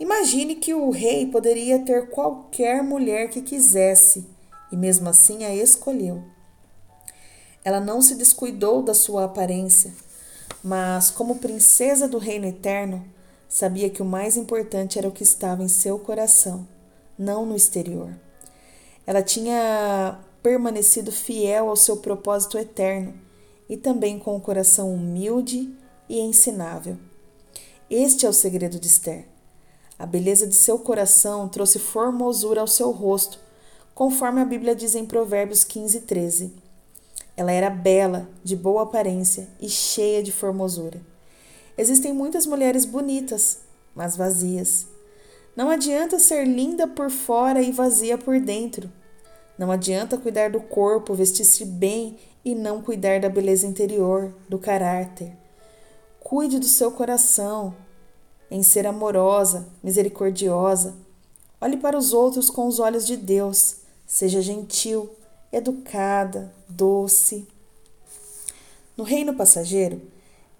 Imagine 0.00 0.56
que 0.56 0.72
o 0.72 0.90
rei 0.90 1.26
poderia 1.26 1.78
ter 1.80 2.08
qualquer 2.08 2.82
mulher 2.82 3.28
que 3.28 3.42
quisesse 3.42 4.26
e 4.72 4.76
mesmo 4.76 5.08
assim 5.10 5.44
a 5.44 5.54
escolheu. 5.54 6.24
Ela 7.62 7.80
não 7.80 8.00
se 8.00 8.14
descuidou 8.14 8.82
da 8.82 8.94
sua 8.94 9.24
aparência, 9.24 9.92
mas, 10.62 11.10
como 11.10 11.36
princesa 11.36 12.08
do 12.08 12.18
reino 12.18 12.46
eterno, 12.46 13.04
sabia 13.48 13.90
que 13.90 14.02
o 14.02 14.06
mais 14.06 14.36
importante 14.36 14.98
era 14.98 15.08
o 15.08 15.12
que 15.12 15.22
estava 15.22 15.62
em 15.62 15.68
seu 15.68 15.98
coração, 15.98 16.66
não 17.18 17.46
no 17.46 17.56
exterior. 17.56 18.10
Ela 19.06 19.22
tinha 19.22 20.18
permanecido 20.42 21.10
fiel 21.10 21.68
ao 21.68 21.76
seu 21.76 21.96
propósito 21.96 22.58
eterno 22.58 23.14
e 23.68 23.76
também 23.76 24.18
com 24.18 24.36
o 24.36 24.40
coração 24.40 24.92
humilde 24.92 25.72
e 26.08 26.20
ensinável. 26.20 26.96
Este 27.88 28.26
é 28.26 28.28
o 28.28 28.32
segredo 28.32 28.78
de 28.80 28.86
Esther. 28.86 29.26
A 29.98 30.04
beleza 30.04 30.46
de 30.46 30.54
seu 30.54 30.78
coração 30.78 31.48
trouxe 31.48 31.78
formosura 31.78 32.60
ao 32.60 32.66
seu 32.66 32.90
rosto, 32.90 33.38
conforme 33.94 34.40
a 34.40 34.44
Bíblia 34.44 34.74
diz 34.74 34.94
em 34.94 35.06
Provérbios 35.06 35.64
15, 35.64 36.00
13. 36.02 36.52
Ela 37.36 37.52
era 37.52 37.70
bela, 37.70 38.28
de 38.42 38.54
boa 38.54 38.82
aparência 38.82 39.48
e 39.60 39.68
cheia 39.68 40.22
de 40.22 40.32
formosura. 40.32 41.00
Existem 41.78 42.12
muitas 42.12 42.46
mulheres 42.46 42.84
bonitas, 42.84 43.58
mas 43.94 44.16
vazias. 44.16 44.86
Não 45.54 45.70
adianta 45.70 46.18
ser 46.18 46.44
linda 46.44 46.86
por 46.86 47.10
fora 47.10 47.62
e 47.62 47.72
vazia 47.72 48.18
por 48.18 48.40
dentro. 48.40 48.90
Não 49.58 49.70
adianta 49.70 50.18
cuidar 50.18 50.50
do 50.50 50.60
corpo, 50.60 51.14
vestir-se 51.14 51.64
bem 51.64 52.18
e 52.44 52.54
não 52.54 52.82
cuidar 52.82 53.20
da 53.20 53.28
beleza 53.28 53.66
interior, 53.66 54.32
do 54.48 54.58
caráter. 54.58 55.32
Cuide 56.20 56.58
do 56.58 56.66
seu 56.66 56.90
coração, 56.90 57.74
em 58.50 58.62
ser 58.62 58.86
amorosa, 58.86 59.66
misericordiosa. 59.82 60.94
Olhe 61.60 61.76
para 61.76 61.96
os 61.96 62.12
outros 62.12 62.50
com 62.50 62.66
os 62.66 62.78
olhos 62.78 63.06
de 63.06 63.16
Deus. 63.16 63.76
Seja 64.06 64.42
gentil, 64.42 65.10
educada, 65.50 66.52
doce. 66.68 67.48
No 68.96 69.04
reino 69.04 69.34
passageiro, 69.34 70.00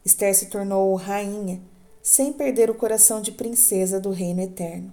Esther 0.07 0.37
se 0.37 0.47
tornou 0.47 0.95
rainha 0.95 1.61
sem 2.01 2.33
perder 2.33 2.71
o 2.71 2.77
coração 2.77 3.21
de 3.21 3.33
princesa 3.33 3.99
do 3.99 4.13
reino 4.13 4.41
eterno. 4.41 4.93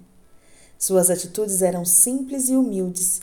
Suas 0.76 1.08
atitudes 1.08 1.62
eram 1.62 1.84
simples 1.84 2.48
e 2.48 2.56
humildes, 2.56 3.20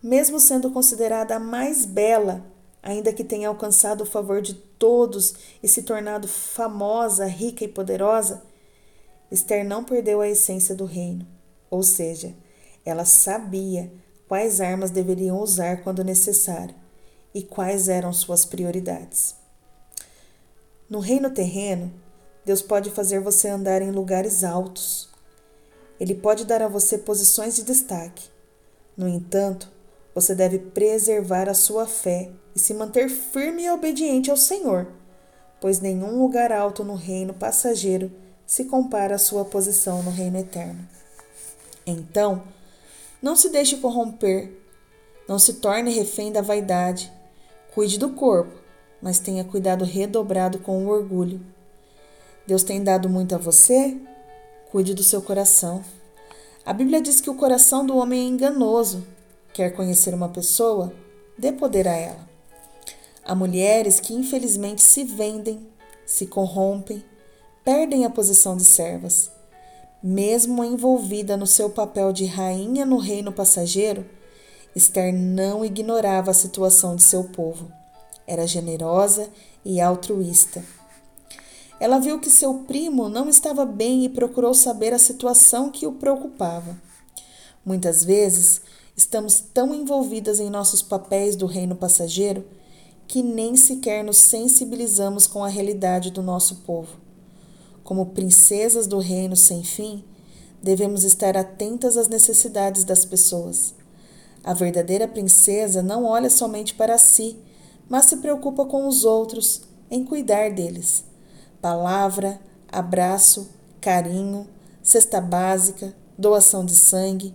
mesmo 0.00 0.38
sendo 0.38 0.70
considerada 0.70 1.34
a 1.34 1.40
mais 1.40 1.84
bela, 1.84 2.46
ainda 2.80 3.12
que 3.12 3.24
tenha 3.24 3.48
alcançado 3.48 4.02
o 4.02 4.06
favor 4.06 4.40
de 4.40 4.54
todos 4.54 5.34
e 5.60 5.66
se 5.66 5.82
tornado 5.82 6.28
famosa, 6.28 7.26
rica 7.26 7.64
e 7.64 7.68
poderosa, 7.68 8.40
Esther 9.28 9.64
não 9.64 9.82
perdeu 9.82 10.20
a 10.20 10.28
essência 10.28 10.72
do 10.72 10.84
reino, 10.84 11.26
ou 11.68 11.82
seja, 11.82 12.32
ela 12.84 13.04
sabia 13.04 13.92
quais 14.28 14.60
armas 14.60 14.92
deveriam 14.92 15.40
usar 15.40 15.82
quando 15.82 16.04
necessário 16.04 16.76
e 17.34 17.42
quais 17.42 17.88
eram 17.88 18.12
suas 18.12 18.44
prioridades. 18.44 19.34
No 20.88 20.98
reino 20.98 21.30
terreno, 21.30 21.92
Deus 22.44 22.60
pode 22.60 22.90
fazer 22.90 23.20
você 23.20 23.48
andar 23.48 23.80
em 23.80 23.90
lugares 23.90 24.44
altos, 24.44 25.08
Ele 25.98 26.14
pode 26.14 26.44
dar 26.44 26.60
a 26.60 26.68
você 26.68 26.98
posições 26.98 27.56
de 27.56 27.62
destaque. 27.62 28.28
No 28.96 29.08
entanto, 29.08 29.70
você 30.14 30.34
deve 30.34 30.58
preservar 30.58 31.48
a 31.48 31.54
sua 31.54 31.86
fé 31.86 32.30
e 32.54 32.58
se 32.58 32.74
manter 32.74 33.08
firme 33.08 33.64
e 33.64 33.70
obediente 33.70 34.30
ao 34.30 34.36
Senhor, 34.36 34.86
pois 35.60 35.80
nenhum 35.80 36.20
lugar 36.20 36.52
alto 36.52 36.84
no 36.84 36.94
reino 36.94 37.32
passageiro 37.32 38.12
se 38.46 38.64
compara 38.66 39.14
à 39.14 39.18
sua 39.18 39.44
posição 39.44 40.02
no 40.02 40.10
reino 40.10 40.38
eterno. 40.38 40.86
Então, 41.86 42.42
não 43.22 43.34
se 43.34 43.48
deixe 43.48 43.78
corromper, 43.78 44.52
não 45.26 45.38
se 45.38 45.54
torne 45.54 45.90
refém 45.90 46.30
da 46.30 46.42
vaidade. 46.42 47.10
Cuide 47.74 47.98
do 47.98 48.10
corpo, 48.10 48.52
mas 49.04 49.18
tenha 49.18 49.44
cuidado 49.44 49.84
redobrado 49.84 50.58
com 50.58 50.82
o 50.82 50.88
orgulho. 50.88 51.38
Deus 52.46 52.62
tem 52.62 52.82
dado 52.82 53.06
muito 53.06 53.34
a 53.34 53.38
você? 53.38 53.98
Cuide 54.72 54.94
do 54.94 55.04
seu 55.04 55.20
coração. 55.20 55.84
A 56.64 56.72
Bíblia 56.72 57.02
diz 57.02 57.20
que 57.20 57.28
o 57.28 57.34
coração 57.34 57.84
do 57.84 57.98
homem 57.98 58.20
é 58.20 58.28
enganoso. 58.28 59.06
Quer 59.52 59.76
conhecer 59.76 60.14
uma 60.14 60.30
pessoa? 60.30 60.90
Dê 61.36 61.52
poder 61.52 61.86
a 61.86 61.94
ela. 61.94 62.26
Há 63.22 63.34
mulheres 63.34 64.00
que 64.00 64.14
infelizmente 64.14 64.80
se 64.80 65.04
vendem, 65.04 65.68
se 66.06 66.26
corrompem, 66.26 67.04
perdem 67.62 68.06
a 68.06 68.10
posição 68.10 68.56
de 68.56 68.64
servas. 68.64 69.30
Mesmo 70.02 70.64
envolvida 70.64 71.36
no 71.36 71.46
seu 71.46 71.68
papel 71.68 72.10
de 72.10 72.24
rainha 72.24 72.86
no 72.86 72.96
reino 72.96 73.30
passageiro, 73.30 74.06
Esther 74.74 75.12
não 75.12 75.62
ignorava 75.62 76.30
a 76.30 76.34
situação 76.34 76.96
de 76.96 77.02
seu 77.02 77.24
povo. 77.24 77.83
Era 78.26 78.46
generosa 78.46 79.28
e 79.64 79.80
altruísta. 79.80 80.64
Ela 81.78 81.98
viu 81.98 82.18
que 82.20 82.30
seu 82.30 82.54
primo 82.66 83.08
não 83.08 83.28
estava 83.28 83.64
bem 83.66 84.04
e 84.04 84.08
procurou 84.08 84.54
saber 84.54 84.92
a 84.94 84.98
situação 84.98 85.70
que 85.70 85.86
o 85.86 85.92
preocupava. 85.92 86.80
Muitas 87.64 88.04
vezes, 88.04 88.60
estamos 88.96 89.40
tão 89.40 89.74
envolvidas 89.74 90.40
em 90.40 90.48
nossos 90.48 90.80
papéis 90.80 91.34
do 91.34 91.46
reino 91.46 91.74
passageiro 91.74 92.44
que 93.06 93.22
nem 93.22 93.56
sequer 93.56 94.02
nos 94.02 94.18
sensibilizamos 94.18 95.26
com 95.26 95.44
a 95.44 95.48
realidade 95.48 96.10
do 96.10 96.22
nosso 96.22 96.56
povo. 96.66 96.96
Como 97.82 98.06
princesas 98.06 98.86
do 98.86 98.98
reino 98.98 99.36
sem 99.36 99.62
fim, 99.62 100.02
devemos 100.62 101.04
estar 101.04 101.36
atentas 101.36 101.96
às 101.96 102.08
necessidades 102.08 102.84
das 102.84 103.04
pessoas. 103.04 103.74
A 104.42 104.54
verdadeira 104.54 105.06
princesa 105.06 105.82
não 105.82 106.04
olha 106.04 106.30
somente 106.30 106.74
para 106.74 106.96
si, 106.96 107.36
mas 107.88 108.06
se 108.06 108.18
preocupa 108.18 108.64
com 108.64 108.86
os 108.86 109.04
outros, 109.04 109.62
em 109.90 110.04
cuidar 110.04 110.50
deles 110.50 111.04
palavra, 111.64 112.38
abraço, 112.70 113.48
carinho, 113.80 114.46
cesta 114.82 115.18
básica, 115.18 115.94
doação 116.18 116.62
de 116.62 116.76
sangue. 116.76 117.34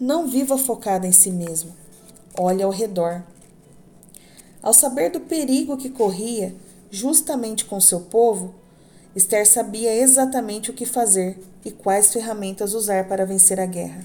Não 0.00 0.26
viva 0.26 0.58
focada 0.58 1.06
em 1.06 1.12
si 1.12 1.30
mesmo. 1.30 1.72
Olhe 2.36 2.64
ao 2.64 2.72
redor. 2.72 3.22
Ao 4.60 4.74
saber 4.74 5.12
do 5.12 5.20
perigo 5.20 5.76
que 5.76 5.88
corria, 5.88 6.52
justamente 6.90 7.64
com 7.64 7.80
seu 7.80 8.00
povo, 8.00 8.52
Esther 9.14 9.46
sabia 9.46 9.94
exatamente 9.94 10.72
o 10.72 10.74
que 10.74 10.84
fazer 10.84 11.38
e 11.64 11.70
quais 11.70 12.12
ferramentas 12.12 12.74
usar 12.74 13.06
para 13.06 13.24
vencer 13.24 13.60
a 13.60 13.66
guerra. 13.66 14.04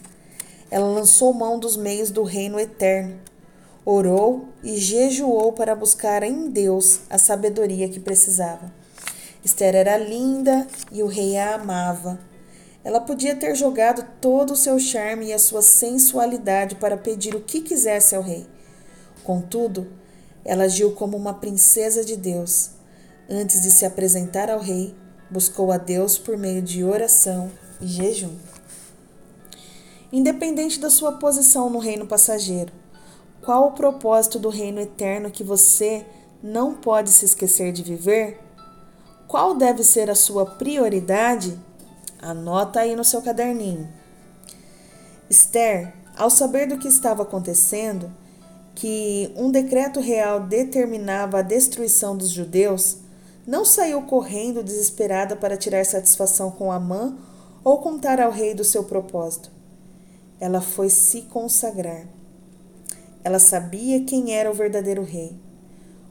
Ela 0.69 0.87
lançou 0.87 1.33
mão 1.33 1.57
dos 1.57 1.75
meios 1.75 2.11
do 2.11 2.21
reino 2.21 2.59
eterno, 2.59 3.19
orou 3.85 4.49
e 4.63 4.77
jejuou 4.77 5.53
para 5.53 5.75
buscar 5.75 6.23
em 6.23 6.49
Deus 6.49 7.01
a 7.09 7.19
sabedoria 7.19 7.87
que 7.87 7.99
precisava. 7.99 8.73
Esther 9.43 9.75
era 9.75 9.95
linda 9.95 10.67
e 10.91 11.03
o 11.03 11.07
rei 11.07 11.37
a 11.37 11.53
amava. 11.53 12.19
Ela 12.83 12.99
podia 12.99 13.35
ter 13.35 13.55
jogado 13.55 14.05
todo 14.19 14.53
o 14.53 14.55
seu 14.55 14.79
charme 14.79 15.27
e 15.27 15.33
a 15.33 15.39
sua 15.39 15.61
sensualidade 15.61 16.75
para 16.75 16.97
pedir 16.97 17.35
o 17.35 17.41
que 17.41 17.61
quisesse 17.61 18.15
ao 18.15 18.23
rei. 18.23 18.47
Contudo, 19.23 19.87
ela 20.43 20.63
agiu 20.63 20.91
como 20.91 21.15
uma 21.15 21.35
princesa 21.35 22.03
de 22.03 22.15
Deus. 22.15 22.71
Antes 23.29 23.61
de 23.61 23.71
se 23.71 23.85
apresentar 23.85 24.49
ao 24.49 24.59
rei, 24.59 24.95
buscou 25.29 25.71
a 25.71 25.77
Deus 25.77 26.17
por 26.17 26.37
meio 26.37 26.61
de 26.61 26.83
oração 26.83 27.51
e 27.81 27.87
jejum. 27.87 28.35
Independente 30.11 30.79
da 30.79 30.89
sua 30.89 31.13
posição 31.13 31.69
no 31.69 31.79
reino 31.79 32.05
passageiro, 32.05 32.71
qual 33.45 33.67
o 33.67 33.71
propósito 33.73 34.39
do 34.39 34.49
reino 34.49 34.81
eterno 34.81 35.29
que 35.29 35.43
você 35.43 36.03
não 36.41 36.73
pode 36.73 37.11
se 37.11 37.25
esquecer 37.25 37.71
de 37.71 37.83
viver? 37.83 38.39
Qual 39.27 39.55
deve 39.55 39.83
ser 39.83 40.09
a 40.09 40.15
sua 40.15 40.47
prioridade? 40.47 41.57
Anota 42.19 42.79
aí 42.79 42.95
no 42.95 43.03
seu 43.03 43.21
caderninho. 43.21 43.87
Esther, 45.29 45.93
ao 46.17 46.31
saber 46.31 46.67
do 46.67 46.79
que 46.79 46.87
estava 46.87 47.21
acontecendo, 47.21 48.11
que 48.73 49.31
um 49.35 49.51
decreto 49.51 49.99
real 49.99 50.39
determinava 50.39 51.39
a 51.39 51.43
destruição 51.43 52.17
dos 52.17 52.31
judeus, 52.31 52.97
não 53.45 53.63
saiu 53.63 54.01
correndo 54.01 54.63
desesperada 54.63 55.35
para 55.35 55.55
tirar 55.55 55.85
satisfação 55.85 56.49
com 56.49 56.71
Amã 56.71 57.15
ou 57.63 57.77
contar 57.77 58.19
ao 58.19 58.31
rei 58.31 58.55
do 58.55 58.63
seu 58.63 58.83
propósito. 58.83 59.51
Ela 60.39 60.61
foi 60.61 60.89
se 60.89 61.21
consagrar. 61.23 62.07
Ela 63.25 63.39
sabia 63.39 64.05
quem 64.05 64.33
era 64.33 64.49
o 64.49 64.53
verdadeiro 64.53 65.03
rei. 65.03 65.37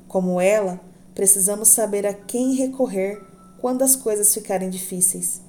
Como 0.07 0.39
ela, 0.39 0.79
Precisamos 1.15 1.69
saber 1.69 2.07
a 2.07 2.13
quem 2.13 2.55
recorrer 2.55 3.23
quando 3.61 3.83
as 3.83 3.95
coisas 3.95 4.35
ficarem 4.35 4.69
difíceis. 4.69 5.41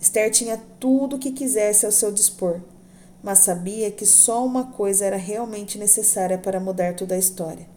Esther 0.00 0.30
tinha 0.30 0.60
tudo 0.80 1.16
o 1.16 1.18
que 1.18 1.30
quisesse 1.30 1.84
ao 1.84 1.92
seu 1.92 2.10
dispor, 2.10 2.60
mas 3.22 3.40
sabia 3.40 3.90
que 3.90 4.06
só 4.06 4.44
uma 4.44 4.64
coisa 4.72 5.04
era 5.04 5.16
realmente 5.16 5.78
necessária 5.78 6.38
para 6.38 6.58
mudar 6.58 6.96
toda 6.96 7.14
a 7.14 7.18
história: 7.18 7.68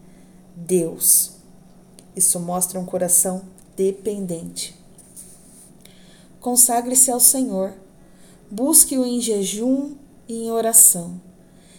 Deus. 0.56 1.32
Isso 2.16 2.40
mostra 2.40 2.80
um 2.80 2.84
coração 2.84 3.42
dependente. 3.76 4.74
Consagre-se 6.40 7.10
ao 7.10 7.20
Senhor. 7.20 7.74
Busque-o 8.50 9.04
em 9.04 9.20
jejum 9.20 9.94
e 10.26 10.44
em 10.46 10.50
oração. 10.50 11.20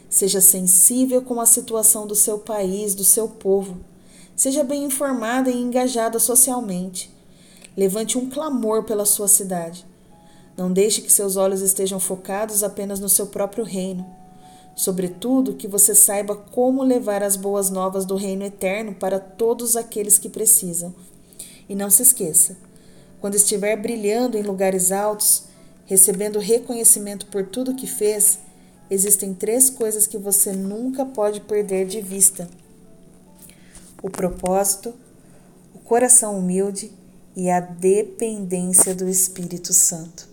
Seja 0.10 0.42
sensível 0.42 1.22
com 1.22 1.40
a 1.40 1.46
situação 1.46 2.08
do 2.08 2.16
seu 2.16 2.40
país, 2.40 2.96
do 2.96 3.04
seu 3.04 3.28
povo. 3.28 3.78
Seja 4.36 4.64
bem 4.64 4.84
informada 4.84 5.52
e 5.52 5.62
engajada 5.62 6.18
socialmente. 6.18 7.14
Levante 7.78 8.18
um 8.18 8.30
clamor 8.30 8.84
pela 8.84 9.06
sua 9.06 9.28
cidade. 9.28 9.86
Não 10.58 10.74
deixe 10.74 11.02
que 11.02 11.12
seus 11.12 11.38
olhos 11.38 11.62
estejam 11.62 12.00
focados 12.00 12.64
apenas 12.64 13.00
no 13.00 13.08
seu 13.08 13.28
próprio 13.28 13.64
reino. 13.64 14.06
Sobretudo, 14.76 15.54
que 15.54 15.68
você 15.68 15.94
saiba 15.94 16.36
como 16.36 16.84
levar 16.84 17.22
as 17.22 17.36
boas 17.36 17.70
novas 17.70 18.06
do 18.06 18.16
reino 18.16 18.44
eterno 18.44 18.96
para 18.96 19.20
todos 19.20 19.76
aqueles 19.76 20.18
que 20.18 20.28
precisam. 20.28 20.96
E 21.68 21.76
não 21.76 21.90
se 21.90 22.02
esqueça: 22.02 22.58
quando 23.22 23.36
estiver 23.36 23.76
brilhando 23.76 24.38
em 24.38 24.42
lugares 24.42 24.92
altos, 24.92 25.44
recebendo 25.86 26.40
reconhecimento 26.40 27.28
por 27.28 27.46
tudo 27.46 27.76
que 27.76 27.86
fez, 27.86 28.40
existem 28.90 29.34
três 29.34 29.70
coisas 29.70 30.08
que 30.08 30.18
você 30.18 30.52
nunca 30.52 31.06
pode 31.06 31.42
perder 31.42 31.86
de 31.86 32.02
vista 32.02 32.50
o 34.02 34.10
propósito, 34.10 34.94
o 35.74 35.80
coração 35.80 36.38
humilde 36.38 36.92
e 37.36 37.50
a 37.50 37.60
dependência 37.60 38.96
do 38.96 39.08
Espírito 39.10 39.74
Santo. 39.74 40.28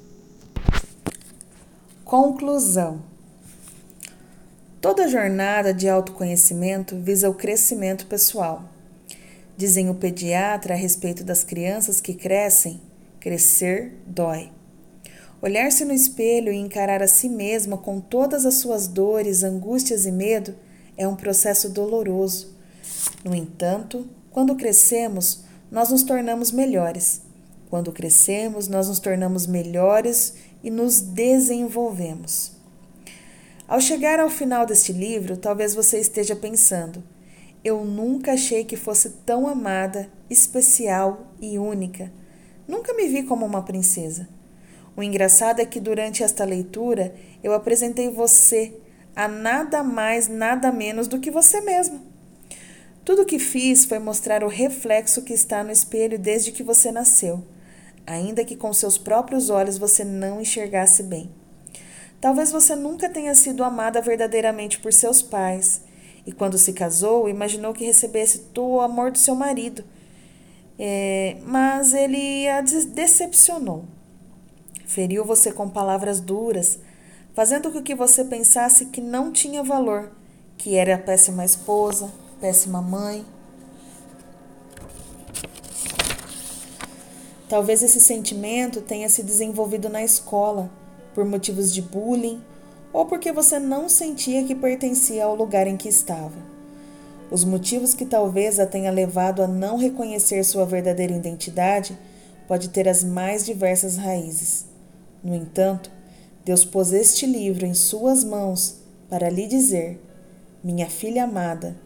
Conclusão: 2.04 3.02
Toda 4.80 5.08
jornada 5.08 5.74
de 5.74 5.88
autoconhecimento 5.88 6.96
visa 6.96 7.28
o 7.28 7.34
crescimento 7.34 8.06
pessoal. 8.06 8.64
Dizem 9.56 9.90
o 9.90 9.94
pediatra 9.94 10.74
a 10.74 10.76
respeito 10.76 11.24
das 11.24 11.42
crianças 11.42 12.00
que 12.00 12.14
crescem: 12.14 12.80
crescer 13.18 13.92
dói. 14.06 14.55
Olhar-se 15.42 15.84
no 15.84 15.92
espelho 15.92 16.52
e 16.52 16.56
encarar 16.56 17.02
a 17.02 17.08
si 17.08 17.28
mesma 17.28 17.76
com 17.76 18.00
todas 18.00 18.46
as 18.46 18.54
suas 18.54 18.88
dores, 18.88 19.42
angústias 19.42 20.06
e 20.06 20.12
medo 20.12 20.54
é 20.96 21.06
um 21.06 21.16
processo 21.16 21.68
doloroso 21.68 22.56
no 23.24 23.34
entanto, 23.34 24.06
quando 24.30 24.54
crescemos, 24.54 25.40
nós 25.70 25.90
nos 25.90 26.02
tornamos 26.02 26.52
melhores. 26.52 27.22
Quando 27.68 27.92
crescemos, 27.92 28.68
nós 28.68 28.88
nos 28.88 29.00
tornamos 29.00 29.46
melhores 29.46 30.34
e 30.62 30.70
nos 30.70 31.00
desenvolvemos. 31.00 32.52
Ao 33.66 33.80
chegar 33.80 34.20
ao 34.20 34.30
final 34.30 34.64
deste 34.64 34.92
livro, 34.92 35.36
talvez 35.36 35.74
você 35.74 35.98
esteja 35.98 36.36
pensando: 36.36 37.02
eu 37.64 37.84
nunca 37.84 38.32
achei 38.32 38.64
que 38.64 38.76
fosse 38.76 39.10
tão 39.26 39.48
amada, 39.48 40.08
especial 40.30 41.32
e 41.40 41.58
única. 41.58 42.12
Nunca 42.68 42.94
me 42.94 43.08
vi 43.08 43.24
como 43.24 43.44
uma 43.44 43.62
princesa. 43.62 44.28
O 44.96 45.02
engraçado 45.02 45.60
é 45.60 45.66
que 45.66 45.78
durante 45.78 46.22
esta 46.22 46.44
leitura 46.44 47.14
eu 47.44 47.52
apresentei 47.52 48.08
você 48.08 48.74
a 49.14 49.28
nada 49.28 49.82
mais, 49.82 50.26
nada 50.26 50.72
menos 50.72 51.06
do 51.06 51.20
que 51.20 51.30
você 51.30 51.60
mesmo. 51.60 52.00
Tudo 53.04 53.22
o 53.22 53.26
que 53.26 53.38
fiz 53.38 53.84
foi 53.84 53.98
mostrar 53.98 54.42
o 54.42 54.48
reflexo 54.48 55.22
que 55.22 55.32
está 55.32 55.62
no 55.62 55.70
espelho 55.70 56.18
desde 56.18 56.50
que 56.50 56.62
você 56.62 56.90
nasceu, 56.90 57.44
ainda 58.06 58.44
que 58.44 58.56
com 58.56 58.72
seus 58.72 58.98
próprios 58.98 59.50
olhos 59.50 59.78
você 59.78 60.02
não 60.02 60.40
enxergasse 60.40 61.02
bem. 61.02 61.30
Talvez 62.20 62.50
você 62.50 62.74
nunca 62.74 63.08
tenha 63.08 63.34
sido 63.34 63.62
amada 63.62 64.00
verdadeiramente 64.00 64.80
por 64.80 64.92
seus 64.92 65.22
pais 65.22 65.82
e, 66.26 66.32
quando 66.32 66.58
se 66.58 66.72
casou, 66.72 67.28
imaginou 67.28 67.72
que 67.72 67.84
recebesse 67.84 68.46
o 68.56 68.80
amor 68.80 69.12
do 69.12 69.18
seu 69.18 69.34
marido. 69.34 69.84
É, 70.78 71.36
mas 71.44 71.94
ele 71.94 72.48
a 72.48 72.60
decepcionou. 72.60 73.84
Feriu 74.86 75.24
você 75.24 75.50
com 75.50 75.68
palavras 75.68 76.20
duras, 76.20 76.78
fazendo 77.34 77.72
com 77.72 77.82
que 77.82 77.94
você 77.94 78.24
pensasse 78.24 78.86
que 78.86 79.00
não 79.00 79.32
tinha 79.32 79.62
valor, 79.62 80.12
que 80.56 80.76
era 80.76 80.96
péssima 80.96 81.44
esposa, 81.44 82.10
péssima 82.40 82.80
mãe. 82.80 83.26
Talvez 87.48 87.82
esse 87.82 88.00
sentimento 88.00 88.80
tenha 88.80 89.08
se 89.08 89.22
desenvolvido 89.22 89.88
na 89.88 90.02
escola 90.02 90.70
por 91.14 91.24
motivos 91.24 91.74
de 91.74 91.82
bullying 91.82 92.40
ou 92.92 93.06
porque 93.06 93.32
você 93.32 93.58
não 93.58 93.88
sentia 93.88 94.44
que 94.44 94.54
pertencia 94.54 95.24
ao 95.24 95.34
lugar 95.34 95.66
em 95.66 95.76
que 95.76 95.88
estava. 95.88 96.56
Os 97.28 97.44
motivos 97.44 97.92
que 97.92 98.06
talvez 98.06 98.60
a 98.60 98.66
tenha 98.66 98.90
levado 98.90 99.42
a 99.42 99.48
não 99.48 99.76
reconhecer 99.76 100.44
sua 100.44 100.64
verdadeira 100.64 101.12
identidade 101.12 101.98
pode 102.46 102.68
ter 102.68 102.88
as 102.88 103.02
mais 103.02 103.44
diversas 103.44 103.96
raízes. 103.96 104.75
No 105.26 105.34
entanto, 105.34 105.90
Deus 106.44 106.64
pôs 106.64 106.92
este 106.92 107.26
livro 107.26 107.66
em 107.66 107.74
suas 107.74 108.22
mãos 108.22 108.76
para 109.10 109.28
lhe 109.28 109.48
dizer: 109.48 110.00
Minha 110.62 110.88
filha 110.88 111.24
amada, 111.24 111.76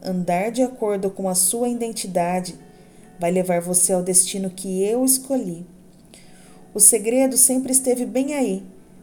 andar 0.00 0.52
de 0.52 0.62
acordo 0.62 1.10
com 1.10 1.28
a 1.28 1.34
sua 1.34 1.68
identidade 1.68 2.54
vai 3.18 3.32
levar 3.32 3.60
você 3.60 3.92
ao 3.92 4.04
destino 4.04 4.50
que 4.50 4.84
eu 4.84 5.04
escolhi. 5.04 5.66
O 6.72 6.78
segredo 6.78 7.36
sempre 7.36 7.72
esteve 7.72 8.06
bem 8.06 8.34
aí, 8.34 8.62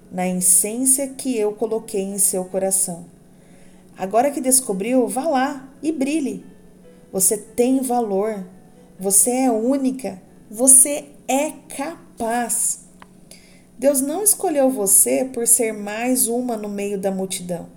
na 0.09 0.25
essência 0.25 1.05
que 1.05 1.37
eu 1.37 1.51
coloquei 1.51 2.03
em 2.03 2.17
seu 2.17 2.45
coração. 2.45 3.05
Agora 3.97 4.31
que 4.31 4.39
descobriu, 4.39 5.05
vá 5.09 5.27
lá 5.27 5.69
e 5.83 5.91
brilhe. 5.91 6.45
Você 7.11 7.35
tem 7.35 7.81
valor. 7.81 8.45
Você 8.97 9.29
é 9.31 9.51
única. 9.51 10.21
Você 10.49 11.09
é 11.27 11.51
capaz. 11.75 12.87
Deus 13.79 14.01
não 14.01 14.21
escolheu 14.21 14.69
você 14.69 15.23
por 15.23 15.47
ser 15.47 15.71
mais 15.71 16.27
uma 16.27 16.57
no 16.57 16.67
meio 16.67 16.99
da 16.99 17.09
multidão. 17.11 17.69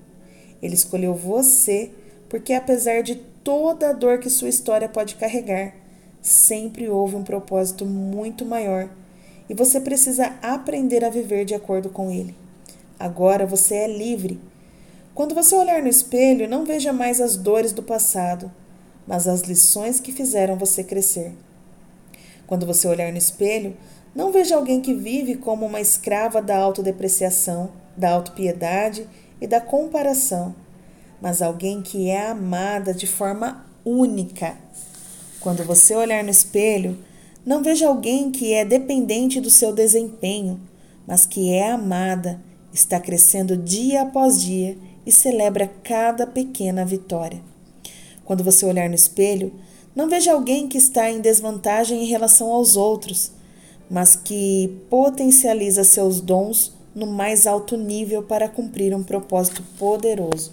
Ele 0.61 0.75
escolheu 0.75 1.15
você 1.15 1.93
porque, 2.29 2.53
apesar 2.55 3.05
de 3.05 3.15
toda 3.15 3.91
a 3.91 3.93
dor 3.93 4.19
que 4.19 4.29
sua 4.29 4.49
história 4.49 4.89
pode 4.89 5.15
carregar, 5.15 5.77
sempre 6.21 6.89
houve 6.89 7.15
um 7.15 7.23
propósito 7.23 7.87
muito 7.87 8.45
maior 8.45 8.91
e 9.49 9.55
você 9.55 9.81
precisa 9.81 10.35
aprender 10.43 11.05
a 11.05 11.09
viver 11.09 11.45
de 11.45 11.55
acordo 11.55 11.89
com 11.89 12.11
ele. 12.11 12.35
Agora 12.99 13.47
você 13.47 13.77
é 13.77 13.87
livre. 13.87 14.41
Quando 15.15 15.37
você 15.37 15.55
olhar 15.55 15.81
no 15.83 15.89
espelho, 15.89 16.49
não 16.49 16.65
veja 16.65 16.93
mais 16.93 17.21
as 17.21 17.37
dores 17.37 17.73
do 17.73 17.83
passado, 17.83 18.51
mas 19.07 19.29
as 19.29 19.43
lições 19.43 20.01
que 20.01 20.11
fizeram 20.11 20.57
você 20.57 20.83
crescer. 20.83 21.33
Quando 22.45 22.67
você 22.67 22.89
olhar 22.89 23.13
no 23.13 23.19
espelho, 23.19 23.77
não 24.15 24.31
veja 24.31 24.57
alguém 24.57 24.81
que 24.81 24.93
vive 24.93 25.37
como 25.37 25.65
uma 25.65 25.81
escrava 25.81 26.43
da 26.43 26.57
autodepreciação, 26.57 27.71
da 27.97 28.11
autopiedade 28.11 29.07
e 29.41 29.47
da 29.47 29.61
comparação, 29.61 30.55
mas 31.21 31.41
alguém 31.41 31.83
que 31.83 32.11
é 32.11 32.29
amada 32.29 32.93
de 32.93 33.07
forma 33.07 33.65
única. 33.85 34.57
Quando 35.41 35.65
você 35.65 35.95
olhar 35.95 36.23
no 36.23 36.31
espelho, 36.31 36.99
não 37.45 37.63
veja 37.63 37.89
alguém 37.89 38.31
que 38.31 38.53
é 38.53 38.65
dependente 38.65 39.41
do 39.41 39.51
seu 39.51 39.73
desempenho, 39.73 40.61
mas 41.07 41.27
que 41.27 41.53
é 41.53 41.71
amada, 41.71 42.41
está 42.73 43.01
crescendo 43.01 43.57
dia 43.57 44.03
após 44.03 44.41
dia 44.41 44.77
e 45.05 45.11
celebra 45.11 45.71
cada 45.83 46.27
pequena 46.27 46.85
vitória. 46.85 47.41
Quando 48.25 48.45
você 48.45 48.65
olhar 48.65 48.89
no 48.89 48.95
espelho, 48.95 49.53
não 49.95 50.09
veja 50.09 50.33
alguém 50.33 50.69
que 50.69 50.79
está 50.79 51.11
em 51.11 51.21
desvantagem 51.21 52.03
em 52.03 52.07
relação 52.07 52.53
aos 52.53 52.77
outros, 52.77 53.33
mas 53.93 54.17
que 54.17 54.75
potencializa 54.89 55.85
seus 55.85 56.19
dons 56.23 56.73
no 56.95 57.07
mais 57.07 57.47
alto 57.47 57.77
nível 57.77 58.23
para 58.23 58.49
cumprir 58.49 58.97
um 58.97 59.03
propósito 59.03 59.63
poderoso. 59.79 60.53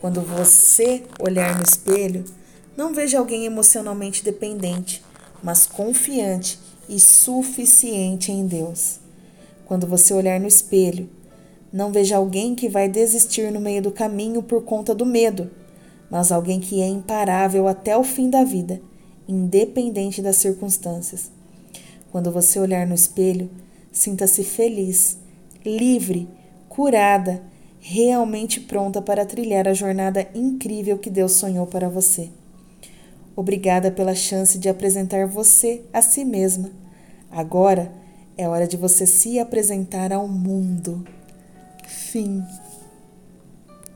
Quando 0.00 0.20
você 0.20 1.02
olhar 1.18 1.56
no 1.56 1.64
espelho, 1.64 2.24
não 2.76 2.94
veja 2.94 3.18
alguém 3.18 3.44
emocionalmente 3.44 4.22
dependente, 4.22 5.02
mas 5.42 5.66
confiante 5.66 6.60
e 6.88 7.00
suficiente 7.00 8.30
em 8.30 8.46
Deus. 8.46 9.00
Quando 9.66 9.88
você 9.88 10.14
olhar 10.14 10.38
no 10.38 10.46
espelho, 10.46 11.10
não 11.72 11.90
veja 11.90 12.18
alguém 12.18 12.54
que 12.54 12.68
vai 12.68 12.88
desistir 12.88 13.50
no 13.50 13.60
meio 13.60 13.82
do 13.82 13.90
caminho 13.90 14.44
por 14.44 14.62
conta 14.62 14.94
do 14.94 15.04
medo, 15.04 15.50
mas 16.08 16.30
alguém 16.30 16.60
que 16.60 16.80
é 16.80 16.86
imparável 16.86 17.66
até 17.66 17.96
o 17.96 18.04
fim 18.04 18.30
da 18.30 18.44
vida, 18.44 18.80
independente 19.26 20.22
das 20.22 20.36
circunstâncias. 20.36 21.36
Quando 22.10 22.32
você 22.32 22.58
olhar 22.58 22.86
no 22.86 22.94
espelho, 22.94 23.50
sinta-se 23.92 24.42
feliz, 24.42 25.18
livre, 25.64 26.28
curada, 26.68 27.42
realmente 27.80 28.60
pronta 28.60 29.00
para 29.00 29.26
trilhar 29.26 29.68
a 29.68 29.74
jornada 29.74 30.28
incrível 30.34 30.98
que 30.98 31.10
Deus 31.10 31.32
sonhou 31.32 31.66
para 31.66 31.88
você. 31.88 32.30
Obrigada 33.36 33.90
pela 33.90 34.14
chance 34.14 34.58
de 34.58 34.68
apresentar 34.68 35.26
você 35.26 35.82
a 35.92 36.02
si 36.02 36.24
mesma. 36.24 36.70
Agora 37.30 37.92
é 38.36 38.48
hora 38.48 38.66
de 38.66 38.76
você 38.76 39.06
se 39.06 39.38
apresentar 39.38 40.12
ao 40.12 40.26
mundo. 40.26 41.04
Fim. 41.86 42.42